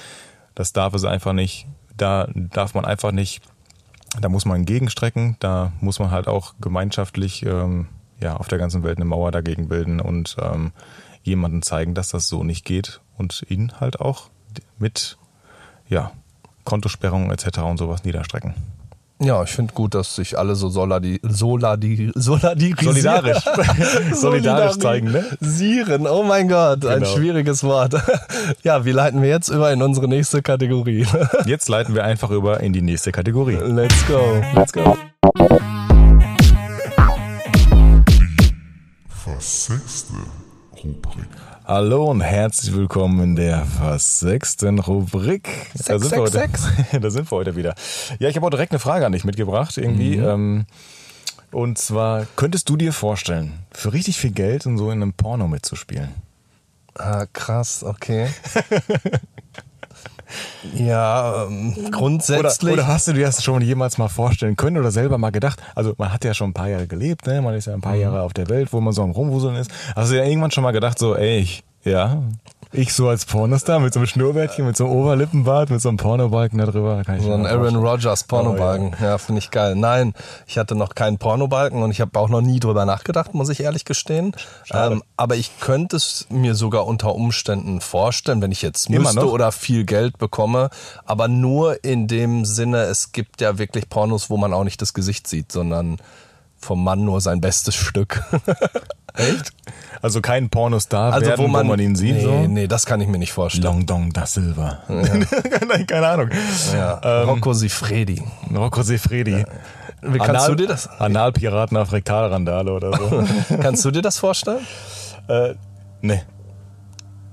[0.55, 1.67] Das darf es einfach nicht.
[1.95, 3.41] Da darf man einfach nicht,
[4.19, 7.87] da muss man gegenstrecken, da muss man halt auch gemeinschaftlich ähm,
[8.21, 10.71] ja, auf der ganzen Welt eine Mauer dagegen bilden und ähm,
[11.23, 14.29] jemanden zeigen, dass das so nicht geht und ihn halt auch
[14.77, 15.17] mit
[15.87, 16.11] ja,
[16.69, 17.59] Kontosperrungen etc.
[17.63, 18.53] und sowas niederstrecken.
[19.21, 23.43] Ja, ich finde gut, dass sich alle so soladi, soladi, soladi, Solidarisch.
[24.13, 25.25] Solidarisch zeigen, ne?
[25.41, 27.15] Sieren, oh mein Gott, ein Genau.
[27.15, 27.95] schwieriges Wort.
[28.63, 31.05] Ja, wie leiten wir jetzt über in unsere nächste Kategorie?
[31.45, 33.55] Jetzt leiten wir einfach über in die nächste Kategorie.
[33.61, 34.41] Let's go.
[34.55, 34.97] Let's go.
[39.09, 40.13] Versechste
[40.83, 41.27] Rubrik.
[41.69, 45.47] Hallo und herzlich willkommen in der fast sechsten Rubrik.
[45.85, 46.49] da, sind wir heute,
[46.99, 47.75] da sind wir heute wieder.
[48.17, 50.15] Ja, ich habe auch direkt eine Frage an dich mitgebracht, irgendwie.
[50.15, 50.65] Ähm,
[51.51, 55.47] und zwar, könntest du dir vorstellen, für richtig viel Geld in so in einem Porno
[55.47, 56.09] mitzuspielen?
[56.95, 58.29] Ah, krass, okay.
[60.75, 62.73] ja, ähm, Oder, grundsätzlich.
[62.73, 65.61] oder hast du dir das schon jemals mal vorstellen können oder selber mal gedacht?
[65.75, 67.41] Also man hat ja schon ein paar Jahre gelebt, ne?
[67.41, 69.71] man ist ja ein paar Jahre auf der Welt, wo man so am Rumwuseln ist.
[69.95, 72.21] Hast du ja irgendwann schon mal gedacht, so, ey, ich, ja,
[72.71, 75.97] ich so als Pornostar mit so einem Schnurrbärtchen, mit so einem Oberlippenbart, mit so einem
[75.97, 76.97] Pornobalken da drüber.
[76.97, 77.75] da Kann ich So ein Aaron.
[77.75, 78.95] Rodgers Pornobalken.
[79.01, 79.75] ja, finde ich geil.
[79.75, 80.13] Nein,
[80.45, 83.61] ich hatte noch keinen Pornobalken und ich habe auch noch nie drüber nachgedacht, muss ich
[83.61, 84.35] ehrlich gestehen.
[84.71, 89.51] Ähm, aber ich könnte es mir sogar unter Umständen vorstellen, wenn ich jetzt müsste oder
[89.51, 90.69] viel Geld bekomme.
[91.05, 94.93] Aber nur in dem Sinne, es gibt ja wirklich Pornos, wo man auch nicht das
[94.93, 95.97] Gesicht sieht, sondern
[96.59, 98.21] vom Mann nur sein bestes Stück.
[99.15, 99.51] Echt?
[100.01, 102.15] Also kein Pornostar Also werden, wo man, ihn sieht.
[102.15, 102.47] nee, so.
[102.47, 103.63] nee, das kann ich mir nicht vorstellen.
[103.63, 104.79] Long Dong da Silva.
[104.87, 106.29] Nein, keine Ahnung.
[106.73, 107.01] Ja.
[107.03, 108.21] Ähm, Rocco Sifredi.
[108.53, 109.45] Rocco Sefredi.
[110.01, 110.87] Wie kannst du dir das?
[110.87, 113.23] Analpiraten auf Rektalrandale oder so.
[113.61, 114.65] Kannst du dir das vorstellen?
[115.27, 115.55] äh,
[116.01, 116.21] nee.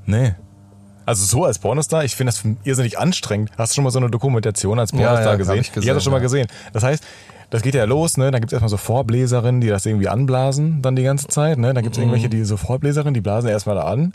[0.05, 0.35] Nee.
[1.05, 3.53] Also so als Pornostar, ich finde das irrsinnig anstrengend.
[3.57, 5.61] Hast du schon mal so eine Dokumentation als Pornostar ja, hab gesehen?
[5.61, 6.23] ich gesehen, habe das schon mal ja.
[6.23, 6.49] gesehen.
[6.73, 7.05] Das heißt,
[7.51, 8.31] das geht ja los, ne?
[8.31, 11.59] Da gibt es erstmal so Vorbläserinnen, die das irgendwie anblasen dann die ganze Zeit.
[11.59, 11.73] Ne?
[11.75, 14.13] Da gibt es irgendwelche, die so Vorbläserinnen, die blasen erstmal da an.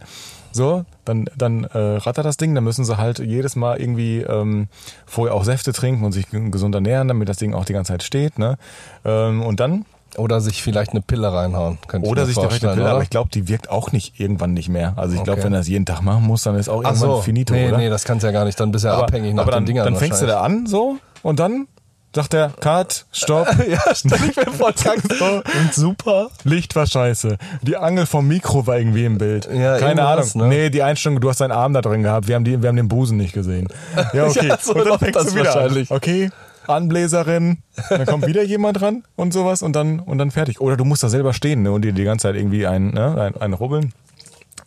[0.52, 4.68] So, dann, dann äh, rattert das Ding, dann müssen sie halt jedes Mal irgendwie ähm,
[5.06, 8.04] vorher auch Säfte trinken und sich gesund ernähren, damit das Ding auch die ganze Zeit
[8.04, 8.38] steht.
[8.38, 8.58] Ne?
[9.06, 9.86] Ähm, und dann
[10.18, 11.78] Oder sich vielleicht eine Pille reinhauen.
[11.88, 12.96] Könnte ich oder sich direkt eine Pille, oder?
[12.96, 14.92] aber ich glaube, die wirkt auch nicht irgendwann nicht mehr.
[14.98, 15.46] Also ich glaube, Okay.
[15.46, 17.70] wenn er das jeden Tag machen muss, dann ist auch Ach irgendwann so, finito, nee,
[17.70, 17.78] oder?
[17.78, 18.60] nee, das kannst du ja gar nicht.
[18.60, 20.42] Dann bist du ja aber, abhängig nach aber dann, den Dingern dann fängst du da
[20.42, 21.68] an so und dann
[22.14, 25.26] sagt der Cut, Stopp, ja, stell ich mir vor, so,
[25.60, 26.30] Und super.
[26.44, 27.38] Licht war scheiße.
[27.62, 29.48] Die Angel vom Mikro war irgendwie im Bild.
[29.52, 30.30] Ja, Keine Ahnung.
[30.36, 30.48] ne?
[30.48, 32.28] Nee, die Einstellung, du hast deinen Arm da drin gehabt.
[32.28, 33.68] Wir haben, die, wir haben den Busen nicht gesehen.
[34.14, 34.48] Ja, okay.
[34.48, 35.88] Ja, so und dann fängst das du wieder an.
[35.90, 36.32] Okay,
[36.68, 37.60] Anbläserin.
[37.90, 40.60] Dann kommt wieder jemand ran und sowas und dann, und dann fertig.
[40.60, 43.34] Oder du musst da selber stehen ne, und dir die ganze Zeit irgendwie ein, ne,
[43.36, 43.94] ein, ein rubbeln.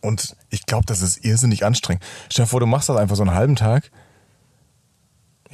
[0.01, 2.03] Und ich glaube, das ist irrsinnig anstrengend.
[2.31, 3.91] Stell dir vor, du machst das einfach so einen halben Tag.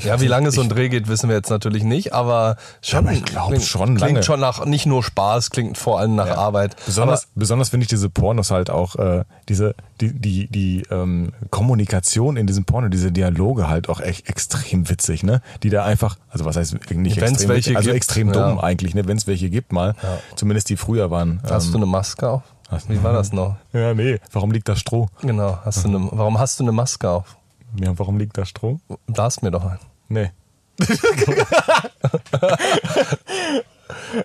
[0.04, 3.12] Ja, wie lange so ein Dreh geht, wissen wir jetzt natürlich nicht, aber schon, aber
[3.12, 4.12] ich glaub klingt, schon lange.
[4.12, 6.76] Klingt schon nach, nicht nur Spaß, klingt vor allem nach Arbeit.
[6.86, 12.36] Besonders, besonders finde ich diese Pornos halt auch, äh, diese, die, die, die ähm, Kommunikation
[12.36, 15.42] in diesem Porno, diese Dialoge halt auch echt extrem witzig, ne?
[15.62, 18.56] Die da einfach, also was heißt nicht Wenn's extrem welche witzig, also gibt, extrem dumm
[18.56, 18.62] ja.
[18.62, 19.06] eigentlich, ne?
[19.06, 19.94] Wenn es welche gibt mal.
[20.36, 21.40] Zumindest die früher waren.
[21.42, 22.42] Aber hast ähm, du eine Maske auf?
[22.88, 23.56] Wie war das noch?
[23.72, 25.08] ja, nee, warum liegt da Stroh?
[25.22, 27.36] Genau, hast du eine, warum hast du eine Maske auf?
[27.80, 28.80] Ja, warum liegt da Stroh?
[29.06, 29.78] Blas mir doch ein.
[30.10, 30.30] Nee.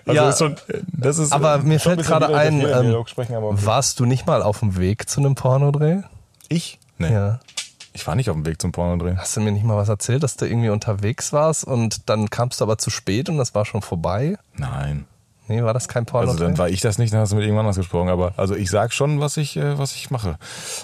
[0.04, 0.56] also Ja, ist schon,
[0.92, 3.56] das ist, aber äh, mir fällt gerade ein, ähm, sprechen, okay.
[3.64, 6.02] warst du nicht mal auf dem Weg zu einem Pornodreh?
[6.48, 6.78] ich?
[6.98, 7.12] Nee.
[7.12, 7.40] Ja.
[7.92, 9.16] Ich war nicht auf dem Weg zum Pornodreh.
[9.16, 12.60] Hast du mir nicht mal was erzählt, dass du irgendwie unterwegs warst und dann kamst
[12.60, 14.36] du aber zu spät und das war schon vorbei?
[14.54, 15.06] Nein.
[15.48, 16.32] Nee, war das kein Pornodreh?
[16.32, 18.08] Also dann war ich das nicht, dann hast du mit irgendwann anders gesprochen.
[18.08, 20.36] Aber also ich sag schon, was ich, äh, was ich mache.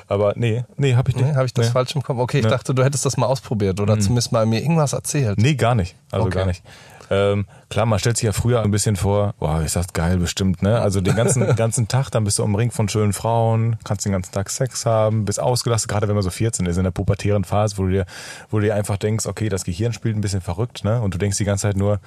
[0.09, 1.27] Aber nee, nee, hab ich nicht.
[1.27, 1.73] Nee, habe ich das nee.
[1.73, 2.19] falsch im Kopf?
[2.19, 2.51] Okay, ich Nee.
[2.51, 5.39] dachte, du hättest das mal ausprobiert oder zumindest mal mir irgendwas erzählt.
[5.39, 5.97] Nee, gar nicht.
[6.11, 6.39] Also Okay.
[6.39, 6.63] gar nicht.
[7.11, 10.63] Ähm, klar, man stellt sich ja früher ein bisschen vor, boah, ist das geil bestimmt,
[10.63, 10.81] ne?
[10.81, 14.33] Also den ganzen, ganzen Tag, dann bist du umringt von schönen Frauen, kannst den ganzen
[14.33, 17.77] Tag Sex haben, bist ausgelastet, gerade wenn man so 14 ist, in der pubertären Phase,
[17.77, 18.07] wo du dir,
[18.49, 21.03] wo du dir einfach denkst, okay, das Gehirn spielt ein bisschen verrückt, ne?
[21.03, 22.01] Und du denkst die ganze Zeit nur,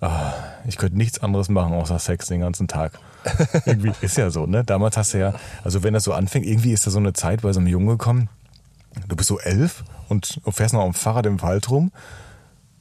[0.00, 0.32] ah,
[0.66, 2.98] ich könnte nichts anderes machen außer Sex den ganzen Tag.
[3.66, 4.64] irgendwie ist ja so, ne?
[4.64, 7.42] Damals hast du ja, also wenn das so anfängt, irgendwie ist da so eine Zeit
[7.42, 8.28] bei so einem Junge gekommen,
[9.08, 11.90] du bist so elf und fährst noch am Fahrrad im Wald rum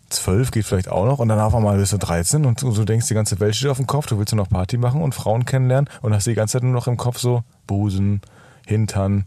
[0.10, 2.86] zwölf geht vielleicht auch noch und dann auf einmal bist du 13 und du, du
[2.86, 5.16] denkst, die ganze Welt steht auf dem Kopf, du willst nur noch Party machen und
[5.16, 8.22] Frauen kennenlernen und hast die ganze Zeit nur noch im Kopf so Busen,
[8.66, 9.26] Hintern,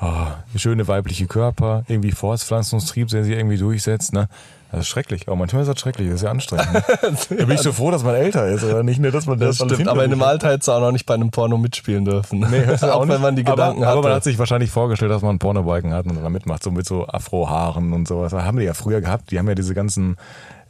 [0.00, 4.28] oh, schöne weibliche Körper, irgendwie Fortpflanzungstrieb, der sich irgendwie durchsetzt, ne?
[4.74, 5.28] Das ist schrecklich.
[5.28, 6.72] Aber manchmal ist das schrecklich, das ist ja anstrengend.
[6.72, 6.82] Ne?
[7.38, 9.58] da bin ich so froh, dass man älter ist, oder nicht, ne, dass man Das
[9.58, 11.56] das, stimmt, aber in dem sich Alter hättest du auch noch nicht bei einem Porno
[11.58, 12.40] mitspielen dürfen.
[12.50, 13.98] Nee, auch auch wenn man die Gedanken aber, hatte.
[13.98, 16.70] Aber man hat sich wahrscheinlich vorgestellt, dass man einen Pornobalken hat und dann mitmacht, so
[16.70, 18.32] mit so Afrohaaren und sowas.
[18.32, 19.30] Das haben die ja früher gehabt.
[19.30, 20.16] Die haben ja diese ganzen,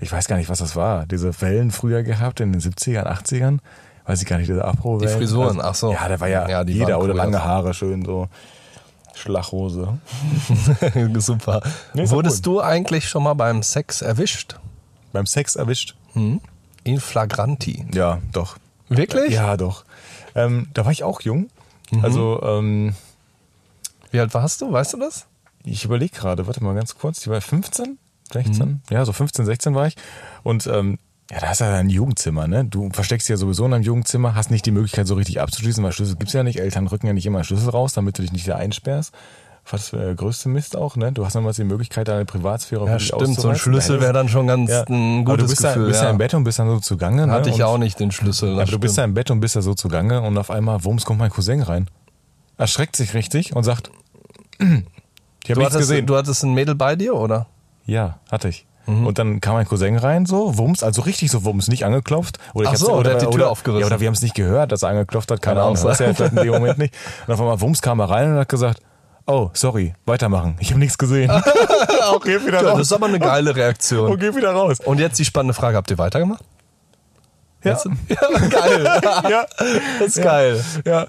[0.01, 3.59] ich weiß gar nicht, was das war, diese Wellen früher gehabt in den 70ern, 80ern.
[4.07, 5.11] Weiß ich gar nicht, diese Afro-Wellen.
[5.11, 5.93] Die Frisuren, ach so.
[5.93, 7.43] Ja, da war ja, Ja, jeder oder lange.
[7.43, 8.29] Haare, schön so.
[9.15, 9.99] Schlachhose.
[11.19, 11.63] Super.
[11.95, 14.57] Nee, Wurdest du eigentlich schon mal beim Sex erwischt?
[15.13, 15.95] Beim Sex erwischt?
[16.15, 17.87] In flagranti.
[17.95, 18.57] Ja, doch.
[18.89, 19.33] Wirklich?
[19.33, 19.85] Ja, doch.
[20.35, 21.49] Ähm, da war ich auch jung.
[22.03, 22.95] Also, ähm,
[24.11, 24.73] Wie alt warst du?
[24.73, 25.27] Weißt du das?
[25.65, 27.99] Ich überlege gerade, warte mal ganz kurz, die war 15,
[28.33, 28.83] 16?
[28.91, 29.97] Ja, so 15, 16 war ich.
[30.43, 30.99] Und ähm,
[31.31, 32.65] ja, da hast du ja ein Jugendzimmer, ne?
[32.67, 35.83] Du versteckst dich ja sowieso in einem Jugendzimmer, hast nicht die Möglichkeit, so richtig abzuschließen,
[35.83, 36.61] weil Schlüssel gibt's ja nicht.
[36.61, 39.15] Eltern rücken ja nicht immer einen Schlüssel raus, damit du dich nicht da einsperrst.
[39.71, 41.13] Was für der größte Mist auch, ne?
[41.13, 43.41] Du hast nochmals die Möglichkeit, deine Privatsphäre Ja, stimmt.
[43.41, 43.57] So ein.
[43.57, 44.85] Schlüssel wäre dann schon ganz ja.
[44.87, 45.87] ein Aber gutes du bist, da, Gefühl.
[45.87, 46.05] bist ja.
[46.05, 46.11] ja.
[46.11, 47.31] im Bett und bist dann so zugange.
[47.31, 47.55] Hatte ne?
[47.55, 48.61] ich und, auch nicht den Schlüssel.
[48.61, 51.07] Aber du bist da im Bett und bist da so zugange und auf einmal, wumms,
[51.07, 51.89] kommt mein Cousin rein.
[52.59, 53.91] Erschreckt sich richtig und sagt,
[54.59, 56.07] ich habe du, nichts hattest, gesehen.
[56.07, 57.47] du hattest ein Mädel bei dir, oder?
[57.87, 58.67] Ja, hatte ich.
[58.87, 62.39] Und dann kam mein Cousin rein, so, Wumms, also richtig so Wumms, nicht angeklopft.
[62.53, 63.81] Oder Ach ich so, hab's- der hat die Tür oder, aufgerissen.
[63.81, 65.79] Ja, oder wir haben es nicht gehört, dass er angeklopft hat, keine Kann Ahnung.
[65.79, 66.95] auch Das ja vielleicht in dem Moment nicht.
[67.27, 68.81] Und auf einmal Wumms kam er rein und hat gesagt,
[69.27, 70.57] oh, sorry, weitermachen.
[70.61, 71.31] Ich habe nichts gesehen.
[72.15, 72.79] okay, wieder Ja, raus.
[72.79, 74.11] das ist aber eine geile Reaktion.
[74.13, 74.81] Und geh wieder raus.
[74.85, 76.45] Und jetzt die spannende Frage, habt ihr weitergemacht?
[77.63, 77.79] Ja.
[78.09, 78.85] Ja geil.
[79.31, 79.47] ja.
[79.99, 80.63] Das ist geil.
[80.85, 81.07] Ja.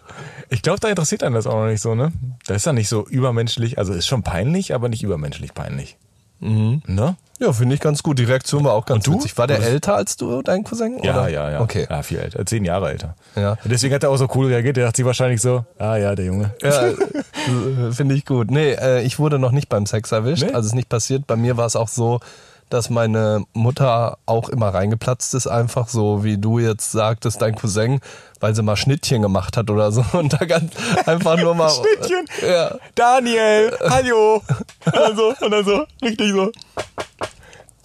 [0.50, 2.14] Ich glaube, da interessiert einen das auch noch nicht so, ne?
[2.48, 5.98] Da ist dann nicht so übermenschlich, also ist schon peinlich, aber nicht übermenschlich peinlich.
[6.40, 6.82] Mhm.
[6.88, 7.16] Ne?
[7.40, 8.18] Ja, finde ich ganz gut.
[8.18, 9.20] Die Reaktion war auch ganz Und du?
[9.20, 9.38] witzig.
[9.38, 11.00] War der älter als du, dein Cousin?
[11.04, 11.28] Ja, oder?
[11.28, 11.62] ja, ja.
[11.62, 11.86] Okay.
[11.90, 12.46] Ja, viel älter.
[12.46, 13.16] Zehn Jahre älter.
[13.36, 13.58] Ja.
[13.64, 14.78] Und deswegen hat er auch so cool reagiert.
[14.78, 16.54] Der dachte sich wahrscheinlich so, ah ja, der Junge.
[16.62, 18.52] Ja, äh, finde ich gut.
[18.52, 20.44] Nee, äh, ich wurde noch nicht beim Sex erwischt.
[20.44, 20.54] Nee?
[20.54, 21.28] Also ist nicht passiert.
[21.28, 22.22] Bei mir war es auch so,
[22.70, 28.00] dass meine Mutter auch immer reingeplatzt ist, einfach so wie du jetzt sagtest, dein Cousin,
[28.40, 30.74] weil sie mal Schnittchen gemacht hat oder so und da ganz
[31.06, 32.26] einfach nur mal Schnittchen?
[32.42, 32.76] Ja.
[32.96, 34.42] Daniel, hallo.
[34.86, 36.52] Also, und dann so, richtig so.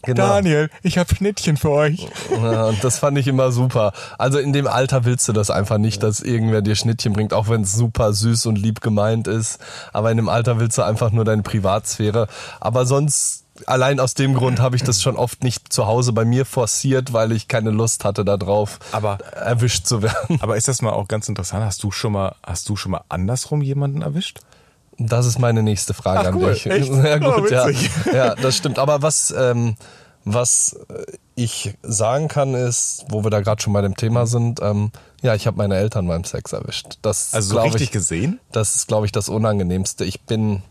[0.03, 0.29] Genau.
[0.29, 2.09] Daniel, ich habe Schnittchen für euch.
[2.31, 3.93] Ja, und das fand ich immer super.
[4.17, 7.49] Also in dem Alter willst du das einfach nicht, dass irgendwer dir Schnittchen bringt, auch
[7.49, 9.59] wenn es super süß und lieb gemeint ist.
[9.93, 12.29] Aber in dem Alter willst du einfach nur deine Privatsphäre.
[12.61, 16.25] Aber sonst, allein aus dem Grund habe ich das schon oft nicht zu Hause bei
[16.25, 20.39] mir forciert, weil ich keine Lust hatte darauf, Aber- erwischt zu werden.
[20.41, 21.65] Aber ist das mal auch ganz interessant?
[21.65, 24.41] Hast du schon mal, hast du schon mal andersrum jemanden erwischt?
[24.99, 26.53] Das ist meine nächste Frage Ach, an cool.
[26.53, 26.67] dich.
[26.67, 26.91] Echt?
[27.05, 27.69] Ja, gut, Oh, ja.
[28.13, 28.79] ja, das stimmt.
[28.79, 29.77] Aber was, ähm,
[30.25, 30.77] was
[31.35, 34.91] ich sagen kann, ist, wo wir da gerade schon bei dem Thema sind, ähm,
[35.23, 36.99] ja, ich habe meine Eltern beim Sex erwischt.
[37.01, 38.41] Das Also so richtig ich, gesehen?
[38.53, 40.05] Das ist, glaube ich, das Unangenehmste.
[40.05, 40.63] Ich bin,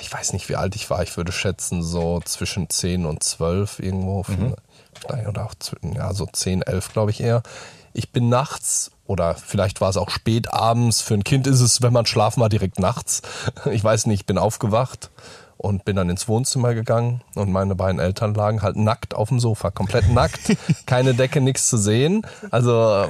[0.00, 1.02] ich weiß nicht, wie alt ich war.
[1.02, 4.22] Ich würde schätzen, so zwischen 10 und 12 irgendwo.
[4.22, 7.42] Vielleicht Oder auch, ja, so 10, 11, glaube ich eher.
[7.92, 11.80] Ich bin nachts, oder vielleicht war es auch spät abends, für ein Kind ist es,
[11.80, 13.22] wenn man schlafen war, direkt nachts.
[13.70, 15.10] Ich weiß nicht, ich bin aufgewacht
[15.56, 19.40] und bin dann ins Wohnzimmer gegangen und meine beiden Eltern lagen halt nackt auf dem
[19.40, 20.56] Sofa, komplett nackt,
[20.86, 22.26] keine Decke, nichts zu sehen.
[22.50, 23.06] Also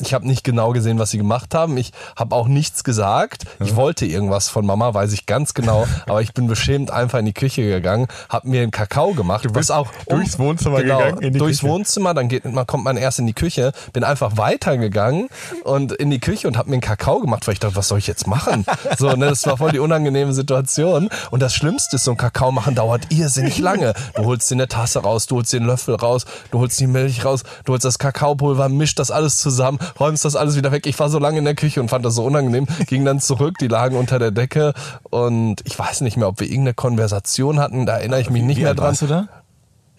[0.00, 1.76] ich habe nicht genau gesehen, was sie gemacht haben.
[1.76, 3.44] Ich habe auch nichts gesagt.
[3.60, 5.86] Ich wollte irgendwas von Mama, weiß ich ganz genau.
[6.06, 9.42] Aber ich bin beschämt einfach in die Küche gegangen, habe mir einen Kakao gemacht.
[9.42, 11.72] bist was auch durchs Wohnzimmer gegangen, in die durchs Küche.
[11.72, 15.28] Wohnzimmer, dann geht man kommt man erst in die Küche, bin einfach weitergegangen
[15.64, 17.98] und in die Küche und habe mir einen Kakao gemacht, weil ich dachte, was soll
[17.98, 18.64] ich jetzt machen?
[18.98, 21.08] So, ne, das war voll die unangenehme Situation.
[21.30, 23.94] Und das Schlimmste ist, so ein Kakao machen dauert irrsinnig lange.
[24.14, 26.86] Du holst dir eine Tasse raus, du holst dir einen Löffel raus, du holst die
[26.86, 30.86] Milch raus, du holst das Kakaopulver, mischt das alles zusammen, räumst das alles wieder weg.
[30.86, 33.56] Ich war so lange in der Küche und fand das so unangenehm, ging dann zurück,
[33.60, 34.74] die lagen unter der Decke
[35.10, 38.56] und ich weiß nicht mehr, ob wir irgendeine Konversation hatten, da erinnere ich mich nicht
[38.58, 38.88] Wie mehr alt dran.
[38.88, 39.28] warst du da?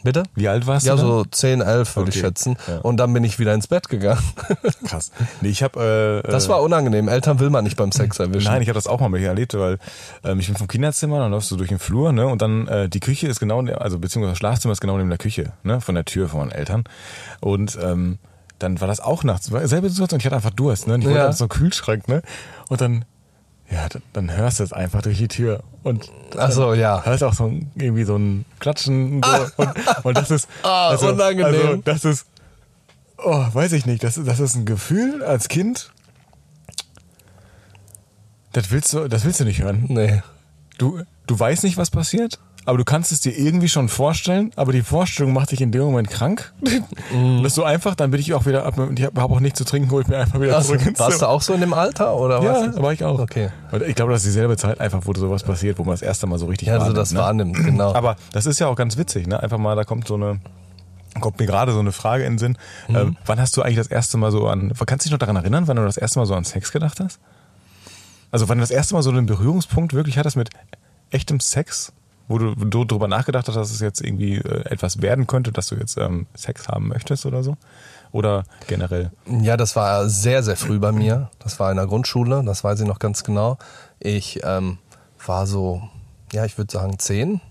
[0.01, 0.23] Bitte?
[0.33, 1.07] Wie alt warst Ja, du da?
[1.07, 2.25] so 10, 11 würde ich Okay.
[2.27, 2.55] schätzen.
[2.69, 2.77] Ja.
[2.77, 4.21] Und dann bin ich wieder ins Bett gegangen.
[4.87, 5.11] Krass.
[5.41, 7.09] Nee, ich habe äh, Das war unangenehm.
[7.09, 8.47] Eltern will man nicht beim Sex erwischen.
[8.49, 9.77] Nein, ich habe das auch mal mit erlebt, weil
[10.23, 12.87] ähm, ich bin vom Kinderzimmer, dann läufst du durch den Flur, ne, und dann äh,
[12.87, 15.81] die Küche ist genau, ne- also beziehungsweise das Schlafzimmer ist genau neben der Küche, ne,
[15.81, 16.85] von der Tür von meinen Eltern.
[17.41, 18.19] Und ähm,
[18.59, 21.19] dann war das auch nachts, selbe Situation, ich hatte einfach Durst, ne, und ich wollte
[21.19, 21.31] Ja.
[21.33, 22.21] so einen Kühlschrank, ne,
[22.69, 23.05] und dann,
[23.71, 27.03] ja, dann, dann hörst du es einfach durch die Tür und Ach so, ja.
[27.05, 29.69] hörst auch so ein, irgendwie so ein Klatschen so, und,
[30.03, 31.45] und das ist, Ah, also, unangenehm.
[31.45, 32.25] also das ist,
[33.17, 35.91] oh, weiß ich nicht, das, ist- das ist ein Gefühl als Kind,
[38.53, 39.85] das willst du, das willst du nicht hören.
[39.89, 40.21] Nee.
[40.77, 42.39] Du, du weißt nicht, was passiert,
[42.69, 45.81] aber du kannst es dir irgendwie schon vorstellen, aber die Vorstellung macht dich in dem
[45.81, 46.53] Moment krank.
[47.11, 49.57] Und das ist so einfach, dann bin ich auch wieder ab, ich habe auch nichts
[49.57, 51.61] zu trinken, hol ich mir einfach wieder Also, zurück ins warst du auch so in
[51.61, 52.75] dem Alter oder Ja, was?
[52.75, 53.19] da war ich auch.
[53.19, 53.49] Okay.
[53.71, 56.27] Und ich glaube, das ist dieselbe Zeit einfach, wo sowas passiert, wo man das erste
[56.27, 57.19] Mal so richtig Ja, also wahrnimmt, das ne?
[57.19, 57.93] wahrnimmt, genau.
[57.93, 59.41] Aber das ist ja auch ganz witzig, ne?
[59.41, 60.39] Einfach mal, da kommt so eine,
[61.19, 62.57] kommt mir gerade so eine Frage in den Sinn.
[62.87, 62.95] Mhm.
[62.95, 65.35] Ähm, wann hast du eigentlich das erste Mal so an, kannst du dich noch daran
[65.35, 67.19] erinnern, wann du das erste Mal so an Sex gedacht hast?
[68.31, 70.49] Also wann du das erste Mal so einen Berührungspunkt wirklich hattest mit
[71.11, 71.91] echtem Sex,
[72.29, 75.75] wo du, drüber nachgedacht hast, dass es jetzt irgendwie äh, etwas werden könnte, dass du
[75.75, 77.57] jetzt ähm, Sex haben möchtest oder so?
[78.11, 79.11] Oder generell?
[79.25, 81.29] Ja, das war sehr, sehr früh bei mir.
[81.39, 83.57] Das war in der Grundschule, das weiß ich noch ganz genau.
[83.99, 84.77] Ich ähm,
[85.25, 85.81] war so,
[86.31, 87.41] ja, ich würde sagen zehn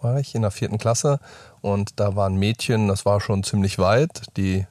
[0.00, 1.20] war ich in der vierten Klasse
[1.60, 4.66] und da war ein Mädchen, das war schon ziemlich weit, die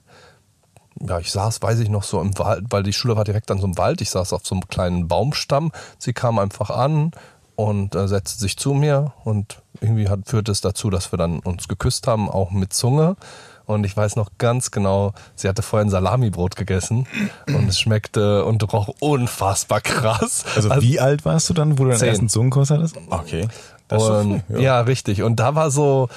[1.00, 3.60] ja, ich saß, weiß ich noch, so im Wald, weil die Schule war direkt an
[3.60, 4.02] so einem Wald.
[4.02, 5.72] Ich saß auf so einem kleinen Baumstamm.
[6.00, 7.12] Sie kam einfach an
[7.58, 11.40] und äh, setzte sich zu mir und irgendwie hat, führte es dazu, dass wir dann
[11.40, 13.18] uns geküsst haben, auch mit Zunge.
[13.66, 17.06] Und ich weiß noch ganz genau, sie hatte vorher ein Salamibrot gegessen
[17.48, 20.46] und es schmeckte und roch unfassbar krass.
[20.56, 22.10] Also, wie alt warst du dann, wo du deinen Zehn.
[22.10, 22.96] ersten Zungenkurs hattest?
[23.10, 23.48] Okay.
[23.90, 24.80] Das ist doch Und, früh, ja.
[24.82, 25.24] richtig.
[25.24, 26.08] Und da war so,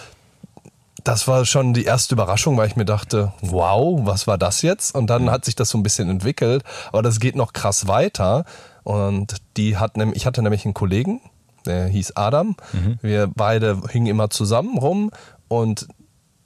[1.03, 4.95] das war schon die erste Überraschung, weil ich mir dachte, wow, was war das jetzt?
[4.95, 6.63] Und dann hat sich das so ein bisschen entwickelt,
[6.93, 8.45] aber das geht noch krass weiter.
[8.83, 11.21] Und die hat nämlich, ich hatte nämlich einen Kollegen,
[11.67, 12.57] der hieß Adam.
[13.03, 15.11] Wir beide hingen immer zusammen rum
[15.49, 15.87] und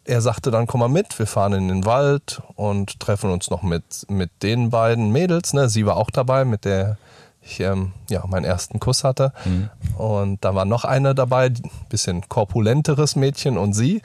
[0.05, 3.63] er sagte dann, komm mal mit, wir fahren in den Wald und treffen uns noch
[3.63, 5.55] mit, mit den beiden Mädels.
[5.55, 5.69] Ne?
[5.69, 6.99] Sie war auch dabei, mit der
[7.41, 9.33] ich ähm, ja, meinen ersten Kuss hatte.
[9.97, 14.03] Und da war noch eine dabei, ein bisschen korpulenteres Mädchen und sie.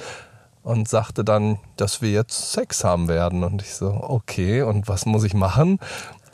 [0.62, 3.44] Und sagte dann, dass wir jetzt Sex haben werden.
[3.46, 5.80] Und ich so, okay, und was muss ich machen?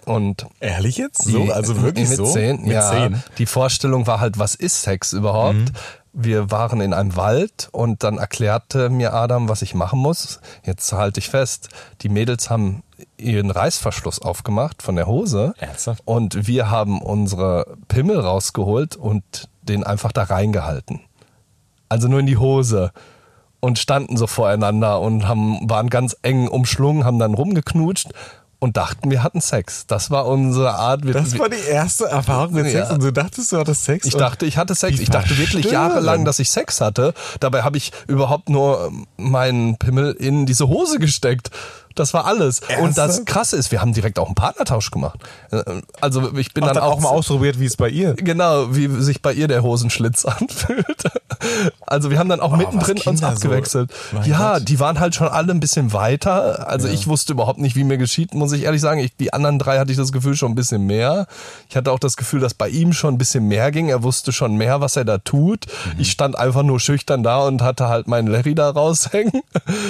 [0.06, 1.24] Und Ehrlich jetzt?
[1.24, 2.26] So, also wirklich mit so?
[2.26, 2.90] Zehn, Mit ja.
[2.90, 3.24] zehn?
[3.38, 5.56] Die Vorstellung war halt, was ist Sex überhaupt?
[5.56, 5.72] Mhm.
[6.14, 10.40] Wir waren in einem Wald und dann erklärte mir Adam, was ich machen muss.
[10.64, 11.68] Jetzt halte ich fest,
[12.02, 12.84] die Mädels haben
[13.18, 16.02] ihren Reißverschluss aufgemacht von der Hose Ernsthaft?
[16.06, 21.02] und wir haben unsere Pimmel rausgeholt und den einfach da reingehalten.
[21.90, 22.92] Also nur in die Hose
[23.60, 28.10] und standen so voreinander und haben, waren ganz eng umschlungen, haben dann rumgeknutscht
[28.66, 29.86] und dachten, wir hatten Sex.
[29.88, 31.06] Das war unsere Art.
[31.06, 32.94] Wir, Das war die erste Erfahrung mit Sex Ja.
[32.96, 34.06] und du dachtest, du hattest Sex?
[34.06, 35.00] ich dachte, ich hatte Sex.
[35.00, 37.14] Ich dachte wirklich jahrelang, dass ich Sex hatte.
[37.40, 41.52] Dabei habe ich überhaupt nur ähm, meinen Pimmel in diese Hose gesteckt.
[41.94, 42.60] Das war alles.
[42.82, 43.24] Und das?
[43.24, 45.18] Krasse ist, wir haben direkt auch einen Partnertausch gemacht.
[45.52, 45.64] Äh,
[46.02, 48.16] Also ich bin Ach, dann, dann auch mal ausprobiert, wie es bei ihr.
[48.16, 51.04] Genau, wie sich bei ihr der Hosenschlitz anfühlt.
[51.88, 53.92] Also wir haben dann auch Oh, mittendrin uns so- abgewechselt.
[54.12, 54.68] Mein ja, Gott.
[54.70, 56.68] die waren halt schon alle ein bisschen weiter.
[56.68, 59.00] Also ich wusste überhaupt nicht, wie mir geschieht, muss ich ehrlich sagen.
[59.00, 61.28] Ich, die anderen drei hatte ich das Gefühl schon ein bisschen mehr.
[61.70, 63.90] Ich hatte auch das Gefühl, dass bei ihm schon ein bisschen mehr ging.
[63.90, 65.66] Er wusste schon mehr, was er da tut.
[65.68, 66.00] Mhm.
[66.00, 69.42] Ich stand einfach nur schüchtern da und hatte halt meinen Larry da raushängen.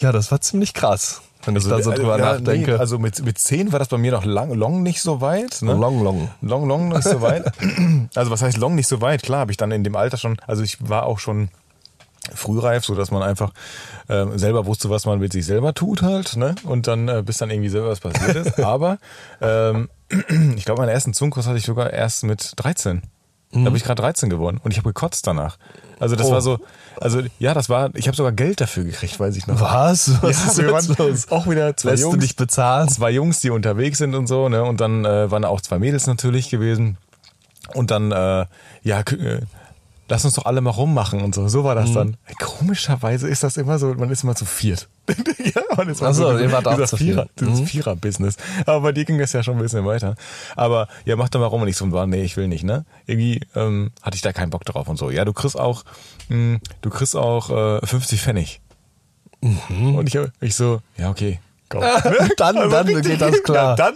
[0.00, 2.72] Ja, das war ziemlich krass, wenn ich da so drüber Also, ja, nachdenke.
[2.72, 5.62] Nee, also mit, mit 10 war das bei mir noch lang, long nicht so weit.
[5.62, 5.74] Ne?
[5.74, 6.30] Long, long.
[6.40, 7.44] Long, long nicht so weit.
[8.14, 9.22] Also was heißt long nicht so weit?
[9.22, 11.48] Klar, habe ich dann in dem Alter schon, also ich war auch schon
[12.34, 13.52] frühreif, so dass man einfach
[14.08, 16.54] ähm, selber wusste, was man mit sich selber tut halt, ne?
[16.64, 18.60] Und dann äh, bis dann irgendwie selber was passiert ist.
[18.64, 18.98] Aber
[19.40, 19.88] ähm,
[20.56, 23.02] ich glaube, meinen ersten Zungenkurs hatte ich sogar erst mit 13.
[23.54, 25.56] Da bin ich gerade 13 geworden und ich habe gekotzt danach.
[26.00, 26.32] Also das Oh.
[26.32, 26.58] war so,
[27.00, 29.60] also ja, das war, ich habe sogar Geld dafür gekriegt, weiß ich noch.
[29.60, 30.20] Was?
[30.22, 31.30] Was ja, ist wir waren los?
[31.30, 32.88] auch wieder zwei Lässt du Jungs, dich bezahlen?
[32.88, 34.64] zwei Jungs, die unterwegs sind und so, ne?
[34.64, 36.96] Und dann äh, waren auch zwei Mädels natürlich gewesen.
[37.74, 38.46] Und dann, äh,
[38.82, 39.40] ja, äh,
[40.08, 41.48] lass uns doch alle mal rummachen und so.
[41.48, 41.78] So war Mhm.
[41.80, 42.16] das dann.
[42.38, 44.88] Komischerweise ist das immer so, man ist immer zu viert.
[45.08, 47.40] ja, man ist mal Ach so, ihr wart auch zu Vierer, viert.
[47.40, 47.66] dieses Mhm.
[47.66, 48.36] Vierer-Business.
[48.66, 50.14] Aber bei dir ging das ja schon ein bisschen weiter.
[50.56, 52.84] Aber ja, mach doch mal rum und ich so, war, nee, ich will nicht, ne?
[53.06, 55.10] Irgendwie ähm, hatte ich da keinen Bock drauf und so.
[55.10, 55.84] Ja, du kriegst auch,
[56.28, 58.60] mh, du kriegst auch äh, 50 Pfennig.
[59.40, 61.40] Und ich, ich so, ja, okay.
[61.68, 61.82] Komm.
[62.38, 63.76] Dann- dann geht das klar.
[63.78, 63.94] Ja, dann,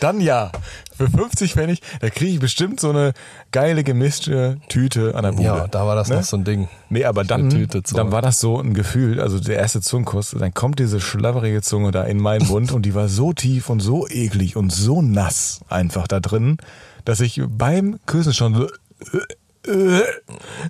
[0.00, 0.50] dann ja.
[0.96, 3.14] Für 50 Pfennig, da kriege ich bestimmt so eine
[3.50, 5.42] geile gemischte Tüte an der Bude.
[5.42, 6.16] Ja, da war das Ne?
[6.16, 6.68] noch so ein Ding.
[6.88, 10.78] Nee, aber dann, dann war das so ein Gefühl, also der erste Zungenkuss, dann kommt
[10.78, 14.54] diese schlabberige Zunge da in meinen Mund und die war so tief und so eklig
[14.56, 16.58] und so nass einfach da drin,
[17.04, 18.68] dass ich beim Küssen schon so,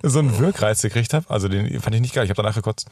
[0.03, 1.25] so einen Wirkreiz gekriegt habe.
[1.29, 2.87] Also den fand ich nicht geil, ich habe danach gekotzt.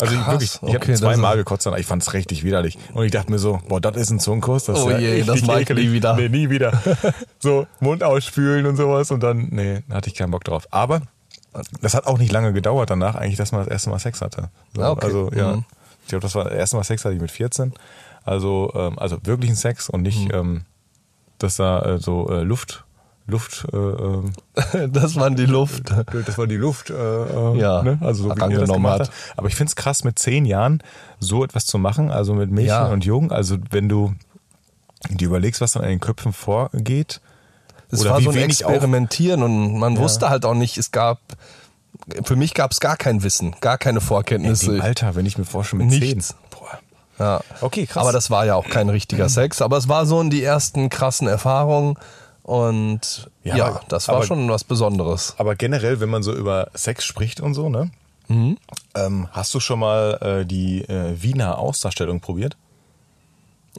[0.00, 1.78] Also ich, Krass, wirklich, ich okay, habe zweimal ist- gekotzt, danach.
[1.78, 2.78] ich fand es richtig widerlich.
[2.94, 5.22] Und ich dachte mir so, boah, das ist ein Zungenkuss, das ist Oh ja je,
[5.22, 5.86] das mag ich ekelig.
[5.88, 6.14] nie wieder.
[6.16, 6.82] Nee, nie wieder.
[7.38, 10.66] so Mund ausspülen und sowas und dann, nee, da hatte ich keinen Bock drauf.
[10.70, 11.02] Aber
[11.82, 14.48] das hat auch nicht lange gedauert danach, eigentlich, dass man das erste Mal Sex hatte.
[14.74, 15.04] So, Ah, okay.
[15.06, 15.56] Also, ja.
[15.56, 15.64] Mhm.
[16.04, 17.74] Ich glaube, das war das erste Mal Sex hatte ich mit 14.
[18.24, 20.34] Also, ähm, also wirklichen Sex und nicht, Mhm.
[20.34, 20.64] ähm,
[21.38, 22.84] dass da äh, so äh, Luft
[23.26, 25.92] Luft, äh, äh, Das waren die Luft.
[26.26, 27.98] das war die Luft, äh, äh, Ja, ne?
[28.00, 29.00] also so angenommen hat.
[29.02, 29.10] hat.
[29.36, 30.82] Aber ich find's krass, mit zehn Jahren
[31.20, 32.86] so etwas zu machen, also mit Mädchen Ja.
[32.86, 33.30] und Jungen.
[33.30, 34.14] Also wenn du
[35.10, 37.20] dir überlegst, was dann in den Köpfen vorgeht,
[37.90, 40.76] Es oder war wie so ein wenig auch- Experimentieren und man wusste halt auch nicht,
[40.78, 41.18] es gab,
[42.24, 44.72] für mich gab es gar kein Wissen, gar keine in Vorkenntnisse.
[44.72, 46.28] dem Alter, wenn ich mir vorstelle, mit Nichts.
[46.28, 46.36] zehn.
[46.50, 46.78] Boah.
[47.18, 47.40] Ja.
[47.60, 48.02] Okay, krass.
[48.02, 50.88] Aber das war ja auch kein richtiger Sex, aber es war so in die ersten
[50.90, 51.96] krassen Erfahrungen
[52.42, 55.34] und Ja, ja, das war aber- schon was Besonderes.
[55.38, 57.90] Aber generell, wenn man so über Sex spricht und so, ne?
[58.28, 58.58] Mhm.
[58.94, 62.56] Ähm, hast du schon mal äh, die äh, Wiener Ausdarstellung probiert?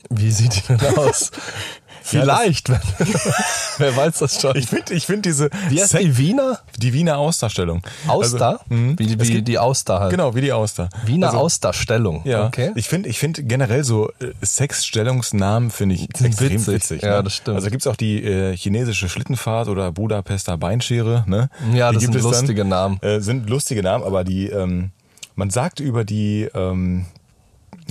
[0.09, 1.31] Wie sieht die denn aus?
[2.05, 2.79] Vielleicht, wenn,
[3.77, 4.55] wer weiß das schon.
[4.57, 6.59] Ich finde ich find diese Wie heißt die Wiener?
[6.77, 7.81] die Wiener Ausdarstellung.
[8.07, 8.59] Auster?
[8.59, 8.99] Also, mhm.
[8.99, 10.11] wie Es wie gibt- die Auster halt.
[10.11, 10.89] Genau, wie die Auster.
[11.05, 12.21] Wiener Also, Austerstellung.
[12.25, 12.71] Ja, Okay.
[12.75, 16.67] ich finde ich find generell so äh, Sexstellungsnamen finde ich extrem witzig.
[16.73, 17.01] witzig.
[17.03, 17.23] Ja, ne?
[17.23, 17.55] das stimmt.
[17.55, 21.23] Also gibt's auch die äh, chinesische Schlittenfahrt oder Budapester Beinschere.
[21.27, 21.49] Ne?
[21.73, 22.99] Ja, die das gibt sind es lustige Namen.
[23.01, 24.91] Äh, sind lustige Namen, aber die ähm,
[25.35, 27.05] man sagt über die ähm,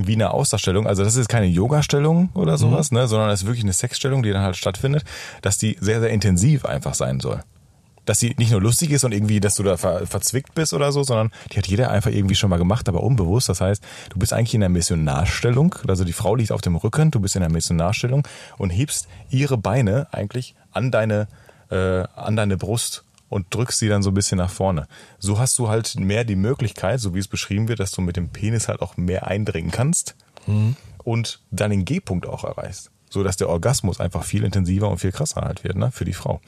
[0.07, 2.99] Wiener Ausdarstellung, also das ist keine Yoga-Stellung oder sowas, Mhm.
[2.99, 5.05] ne, sondern es ist wirklich eine Sexstellung, die dann halt stattfindet,
[5.43, 7.43] dass die sehr, sehr intensiv einfach sein soll.
[8.05, 10.91] Dass sie nicht nur lustig ist und irgendwie, dass du da ver verzwickt bist oder
[10.91, 13.49] so, sondern die hat jeder einfach irgendwie schon mal gemacht, aber unbewusst.
[13.49, 17.11] Das heißt, du bist eigentlich in der Missionarstellung, also die Frau liegt auf dem Rücken,
[17.13, 18.27] du bist in der Missionarstellung
[18.59, 21.29] und hebst ihre Beine eigentlich an deine,
[21.71, 24.87] äh, an deine Brust und drückst sie dann so ein bisschen nach vorne.
[25.19, 28.17] So hast du halt mehr die Möglichkeit, so wie es beschrieben wird, dass du mit
[28.17, 30.15] dem Penis halt auch mehr eindringen kannst
[31.05, 32.91] und dann den G-Punkt auch erreichst.
[33.11, 36.15] So dass der Orgasmus einfach viel intensiver und viel krasser halt wird, ne, für die
[36.15, 36.41] Frau.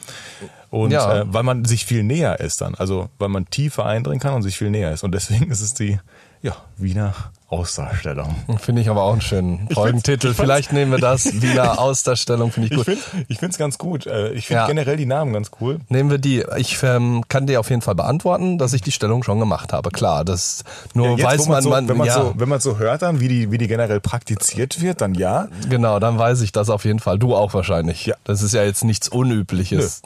[0.70, 1.20] Und Ja.
[1.20, 4.42] äh, weil man sich viel näher ist dann, also weil man tiefer eindringen kann und
[4.42, 5.04] sich viel näher ist.
[5.04, 5.98] Und deswegen ist es die,
[6.42, 7.14] ja, Wiener
[7.54, 8.34] Ausdarstellung.
[8.58, 10.34] Finde ich aber auch einen schönen Folgentitel.
[10.34, 11.24] Vielleicht nehmen wir das.
[11.42, 12.86] Wiener Austerstellung finde ich Ich gut.
[12.86, 14.06] finde ich find's ganz gut.
[14.06, 14.66] Äh, Ich finde Ja.
[14.66, 15.78] generell die Namen ganz cool.
[15.88, 16.44] Nehmen wir die.
[16.56, 19.90] Ich ähm, kann dir auf jeden Fall beantworten, dass ich die Stellung schon gemacht habe.
[19.90, 22.60] Klar, das nur Ja, jetzt, weiß man, so, man, wenn man ja, so, wenn man
[22.60, 25.48] so hört dann, wie die, wie die generell praktiziert wird, dann ja.
[25.68, 27.18] genau, dann weiß ich das auf jeden Fall.
[27.18, 28.06] Du auch wahrscheinlich.
[28.06, 28.16] Ja.
[28.24, 30.02] Das ist ja jetzt nichts Unübliches.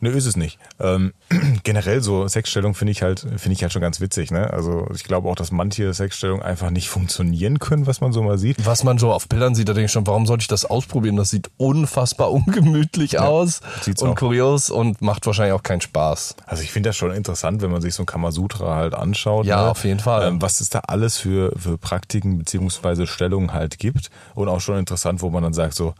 [0.00, 0.58] Nö, ist es nicht.
[0.80, 1.12] Ähm,
[1.64, 4.50] generell so Sexstellung finde ich halt, finde ich halt schon ganz witzig, ne?
[4.52, 8.38] Also ich glaube auch, dass manche Sexstellungen einfach nicht funktionieren können, was man so mal
[8.38, 8.64] sieht.
[8.64, 11.16] Was man so auf Bildern sieht, da denke ich schon, warum sollte ich das ausprobieren?
[11.16, 14.16] Das sieht unfassbar ungemütlich aus sieht's und auch.
[14.16, 16.36] kurios und macht wahrscheinlich auch keinen Spaß.
[16.46, 19.46] Also ich finde das schon interessant, wenn man sich so ein Kamasutra halt anschaut.
[19.46, 19.70] Ja, ne?
[19.70, 20.28] auf jeden Fall.
[20.28, 24.10] Ähm, was es da alles für, für Praktiken beziehungsweise Stellungen halt gibt.
[24.34, 25.94] Und auch schon interessant, wo man dann sagt so,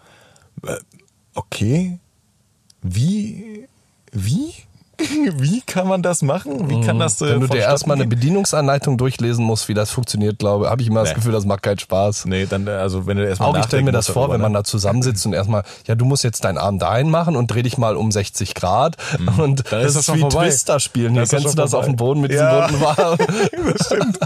[0.66, 0.76] äh,
[1.34, 1.98] okay,
[2.82, 3.68] wie,
[4.12, 4.52] wie?
[5.38, 6.68] Wie kann man das machen?
[6.70, 7.30] Wie kann das äh, Mhm.
[7.32, 8.06] Wenn du dir erstmal eine?
[8.06, 11.14] Bedienungsanleitung durchlesen musst, wie das funktioniert, glaube habe ich immer das Nee.
[11.16, 12.24] Gefühl, das macht keinen Spaß.
[12.26, 14.52] Nee, dann, äh, also wenn du erstmal Auch ich stelle mir das vor, wenn man
[14.52, 14.58] ne?
[14.58, 17.78] da zusammensitzt und erstmal, ja, du musst jetzt deinen Arm dahin machen und dreh dich
[17.78, 18.96] mal um 60 Grad.
[19.18, 19.36] Und Mhm.
[19.36, 20.44] Dann das ist das schon wie vorbei.
[20.46, 21.12] Twister spielen.
[21.12, 22.04] Hier Das kennst du das auf dem vorbei.
[22.04, 22.66] Boden mit Ja.
[22.66, 22.96] diesem War.
[23.76, 24.18] das stimmt.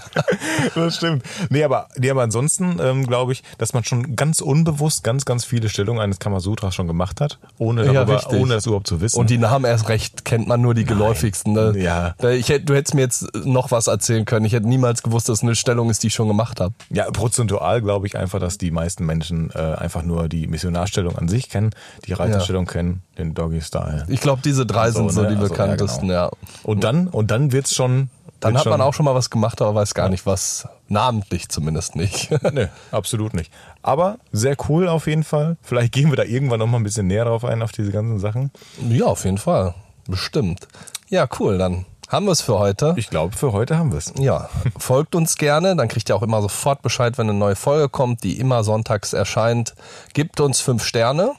[0.74, 1.22] Das stimmt.
[1.48, 5.44] Nee, aber, nee, aber ansonsten ähm, glaube ich, dass man schon ganz unbewusst ganz, ganz
[5.44, 8.38] viele Stellungen eines Kamasutras schon gemacht hat, ohne, Ja, darüber, richtig.
[8.40, 9.18] ohne das überhaupt zu wissen.
[9.18, 11.52] Und die Namen erst recht kennt man nur die geläufigsten.
[11.52, 11.74] Ne?
[11.76, 12.14] Ja.
[12.30, 14.44] Ich hätte, du hättest mir jetzt noch was erzählen können.
[14.46, 16.74] Ich hätte niemals gewusst, dass es eine Stellung ist, die ich schon gemacht habe.
[16.90, 21.28] ja, prozentual glaube ich einfach, dass die meisten Menschen äh, einfach nur die Missionarstellung an
[21.28, 21.70] sich kennen,
[22.06, 24.06] die Reiterstellung kennen, den Doggy-Style.
[24.08, 25.28] Ich glaube, diese drei So, sind so ne?
[25.28, 26.14] die Also, ja, bekanntesten, genau.
[26.24, 26.30] ja.
[26.62, 28.10] Und dann, und dann wird's schon.
[28.40, 30.66] Dann hat man auch schon mal was gemacht, aber weiß gar nicht was.
[30.88, 32.30] Namentlich zumindest nicht.
[32.52, 33.52] Nee, absolut nicht.
[33.82, 35.58] Aber sehr cool auf jeden Fall.
[35.62, 38.18] Vielleicht gehen wir da irgendwann noch mal ein bisschen näher drauf ein, auf diese ganzen
[38.18, 38.50] Sachen.
[38.88, 39.74] ja, auf jeden Fall.
[40.10, 40.68] Bestimmt.
[41.08, 41.58] Ja, cool.
[41.58, 42.94] Dann haben wir es für heute.
[42.96, 44.12] Ich glaube, für heute haben wir es.
[44.18, 44.48] Ja,
[44.78, 48.24] folgt uns gerne, dann kriegt ihr auch immer sofort Bescheid, wenn eine neue Folge kommt,
[48.24, 49.74] die immer sonntags erscheint.
[50.12, 51.34] Gebt uns fünf Sterne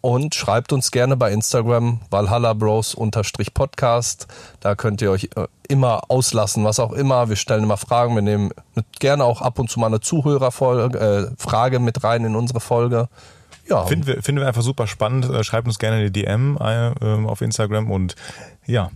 [0.00, 2.96] und schreibt uns gerne bei Instagram Valhalla Bros
[3.52, 4.26] Podcast.
[4.60, 7.28] Da könnt ihr euch äh, immer auslassen, was auch immer.
[7.28, 8.14] Wir stellen immer Fragen.
[8.14, 8.50] Wir nehmen
[8.98, 13.08] gerne auch ab und zu mal eine Zuhörerfolge, äh, Frage mit rein in unsere Folge.
[13.70, 15.30] Ja, Finden wir, finden wir einfach super spannend.
[15.30, 18.16] Äh, Schreibt uns gerne eine DM äh, ähm, auf Instagram und
[18.66, 18.90] ja,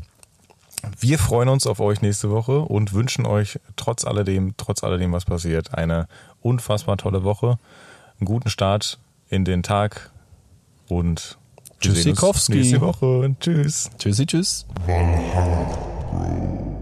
[0.99, 5.25] wir freuen uns auf euch nächste Woche und wünschen euch trotz alledem, trotz alledem, was
[5.25, 6.09] passiert, eine
[6.41, 7.59] unfassbar tolle Woche,
[8.19, 8.99] einen guten Start
[9.29, 10.11] in den Tag
[10.89, 11.39] und
[11.81, 12.55] Tschüssikowski.
[12.57, 13.35] nächste Woche.
[13.41, 13.91] Tschüss.
[13.99, 14.67] tschüssi, tschüss.
[14.87, 16.74] Valhalla.